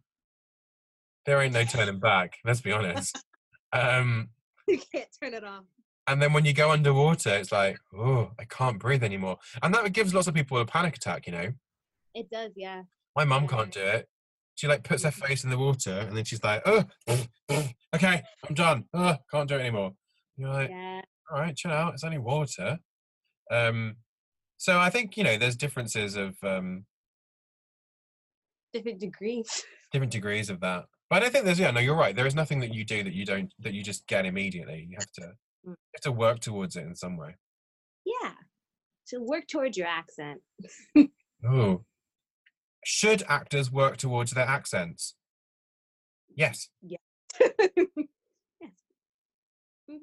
there 1.26 1.40
ain't 1.40 1.52
no 1.52 1.64
turning 1.64 1.98
back. 1.98 2.36
Let's 2.44 2.60
be 2.60 2.72
honest. 2.72 3.18
Um, 3.72 4.28
you 4.68 4.78
can't 4.94 5.08
turn 5.20 5.34
it 5.34 5.44
off. 5.44 5.64
and 6.06 6.22
then 6.22 6.32
when 6.32 6.44
you 6.46 6.54
go 6.54 6.70
underwater, 6.70 7.30
it's 7.30 7.50
like, 7.50 7.76
oh, 7.98 8.30
I 8.38 8.44
can't 8.44 8.78
breathe 8.78 9.02
anymore, 9.02 9.38
and 9.60 9.74
that 9.74 9.92
gives 9.92 10.14
lots 10.14 10.28
of 10.28 10.34
people 10.34 10.56
a 10.58 10.64
panic 10.64 10.96
attack. 10.96 11.26
You 11.26 11.32
know. 11.32 11.52
It 12.14 12.30
does, 12.30 12.52
yeah. 12.56 12.82
My 13.16 13.24
mum 13.24 13.48
can't 13.48 13.72
do 13.72 13.80
it. 13.80 14.06
She 14.56 14.66
like 14.68 14.84
puts 14.84 15.02
her 15.04 15.10
face 15.10 15.42
in 15.44 15.50
the 15.50 15.58
water 15.58 15.98
and 15.98 16.16
then 16.16 16.24
she's 16.24 16.42
like, 16.44 16.62
oh, 16.66 16.84
okay, 17.94 18.22
I'm 18.48 18.54
done. 18.54 18.84
Oh, 18.94 19.16
can't 19.30 19.48
do 19.48 19.56
it 19.56 19.60
anymore. 19.60 19.92
You're 20.36 20.50
like, 20.52 20.70
Yeah. 20.70 21.00
all 21.30 21.40
right, 21.40 21.56
chill 21.56 21.72
out. 21.72 21.94
It's 21.94 22.04
only 22.04 22.18
water. 22.18 22.78
Um, 23.50 23.96
so 24.58 24.78
I 24.78 24.90
think 24.90 25.16
you 25.16 25.24
know 25.24 25.36
there's 25.36 25.56
differences 25.56 26.16
of 26.16 26.36
um, 26.42 26.84
Different 28.72 29.00
degrees. 29.00 29.64
different 29.92 30.12
degrees 30.12 30.50
of 30.50 30.60
that. 30.60 30.84
But 31.08 31.16
I 31.16 31.20
don't 31.20 31.32
think 31.32 31.44
there's 31.44 31.60
yeah 31.60 31.70
no 31.70 31.80
you're 31.80 31.96
right. 31.96 32.14
There 32.16 32.26
is 32.26 32.34
nothing 32.34 32.60
that 32.60 32.74
you 32.74 32.84
do 32.84 33.02
that 33.04 33.12
you 33.14 33.24
don't 33.24 33.52
that 33.60 33.72
you 33.74 33.82
just 33.82 34.06
get 34.06 34.26
immediately. 34.26 34.86
You 34.90 34.96
have 34.98 35.12
to 35.12 35.32
you 35.64 35.70
Mm. 35.72 35.74
have 35.94 36.02
to 36.02 36.12
work 36.12 36.38
towards 36.40 36.76
it 36.76 36.84
in 36.84 36.94
some 36.94 37.16
way. 37.16 37.34
Yeah. 38.04 38.34
to 39.08 39.18
work 39.18 39.46
towards 39.48 39.76
your 39.76 39.86
accent. 39.88 40.40
Oh, 41.46 41.84
should 42.88 43.24
actors 43.28 43.68
work 43.68 43.96
towards 43.96 44.30
their 44.30 44.46
accents? 44.46 45.16
Yes. 46.36 46.68
yes. 46.82 47.00
Mhm. 49.90 49.98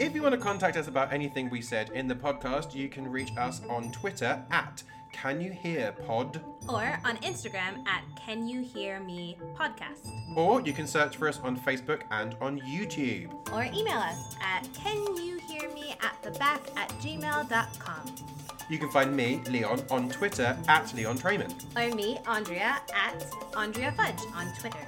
If 0.00 0.12
you 0.12 0.22
want 0.22 0.34
to 0.34 0.40
contact 0.40 0.76
us 0.76 0.88
about 0.88 1.12
anything 1.12 1.48
we 1.50 1.62
said 1.62 1.90
in 1.90 2.08
the 2.08 2.16
podcast, 2.16 2.74
you 2.74 2.88
can 2.88 3.06
reach 3.08 3.30
us 3.38 3.60
on 3.68 3.92
Twitter 3.92 4.42
at 4.50 4.82
Can 5.12 5.40
You 5.40 5.52
Hear 5.52 5.92
Pod, 5.92 6.40
or 6.68 6.98
on 7.04 7.16
Instagram 7.18 7.86
at 7.86 8.02
Can 8.20 8.48
You 8.48 8.62
Hear 8.62 8.98
Me 8.98 9.38
Podcast. 9.56 10.10
or 10.36 10.60
you 10.62 10.72
can 10.72 10.88
search 10.88 11.16
for 11.16 11.28
us 11.28 11.38
on 11.40 11.56
Facebook 11.60 12.02
and 12.10 12.34
on 12.40 12.58
YouTube. 12.60 13.30
Or 13.52 13.62
email 13.64 13.98
us 13.98 14.34
at 14.42 14.68
Can 14.74 14.96
You 15.16 15.38
Hear 15.46 15.72
Me 15.72 15.94
at 16.02 16.20
the 16.24 16.32
back 16.40 16.60
at 16.76 16.88
gmail.com. 17.00 18.47
You 18.68 18.78
can 18.78 18.90
find 18.90 19.16
me, 19.16 19.40
Leon, 19.48 19.82
on 19.90 20.08
Twitter 20.10 20.56
at 20.68 20.92
Leon 20.94 21.18
Trayman. 21.18 21.52
Or 21.76 21.94
me, 21.94 22.18
Aundrea, 22.26 22.78
at 22.94 23.24
Aundrea 23.52 23.92
Fudge 23.96 24.20
on 24.34 24.52
Twitter. 24.58 24.78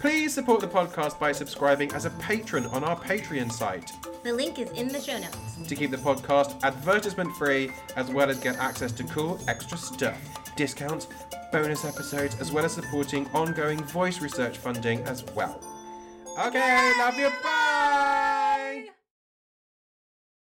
Please 0.00 0.32
support 0.32 0.60
the 0.60 0.66
podcast 0.68 1.18
by 1.18 1.32
subscribing 1.32 1.92
as 1.92 2.04
a 2.04 2.10
patron 2.10 2.66
on 2.66 2.84
our 2.84 2.98
Patreon 2.98 3.52
site 3.52 3.92
The 4.22 4.32
link 4.32 4.58
is 4.58 4.70
in 4.70 4.88
the 4.88 5.00
show 5.00 5.18
notes. 5.18 5.68
to 5.68 5.74
keep 5.76 5.90
the 5.90 5.96
podcast 5.98 6.62
advertisement 6.62 7.34
free, 7.36 7.70
as 7.96 8.10
well 8.10 8.30
as 8.30 8.38
get 8.38 8.56
access 8.56 8.92
to 8.92 9.04
cool 9.04 9.38
extra 9.48 9.76
stuff, 9.76 10.18
discounts, 10.56 11.06
bonus 11.52 11.84
episodes, 11.84 12.38
as 12.40 12.50
well 12.52 12.64
as 12.64 12.72
supporting 12.72 13.26
ongoing 13.28 13.82
voice 13.84 14.20
research 14.20 14.56
funding 14.58 15.00
as 15.00 15.24
well. 15.34 15.60
Okay, 16.46 16.92
love 16.98 17.18
you, 17.18 17.28
bye! 17.42 17.69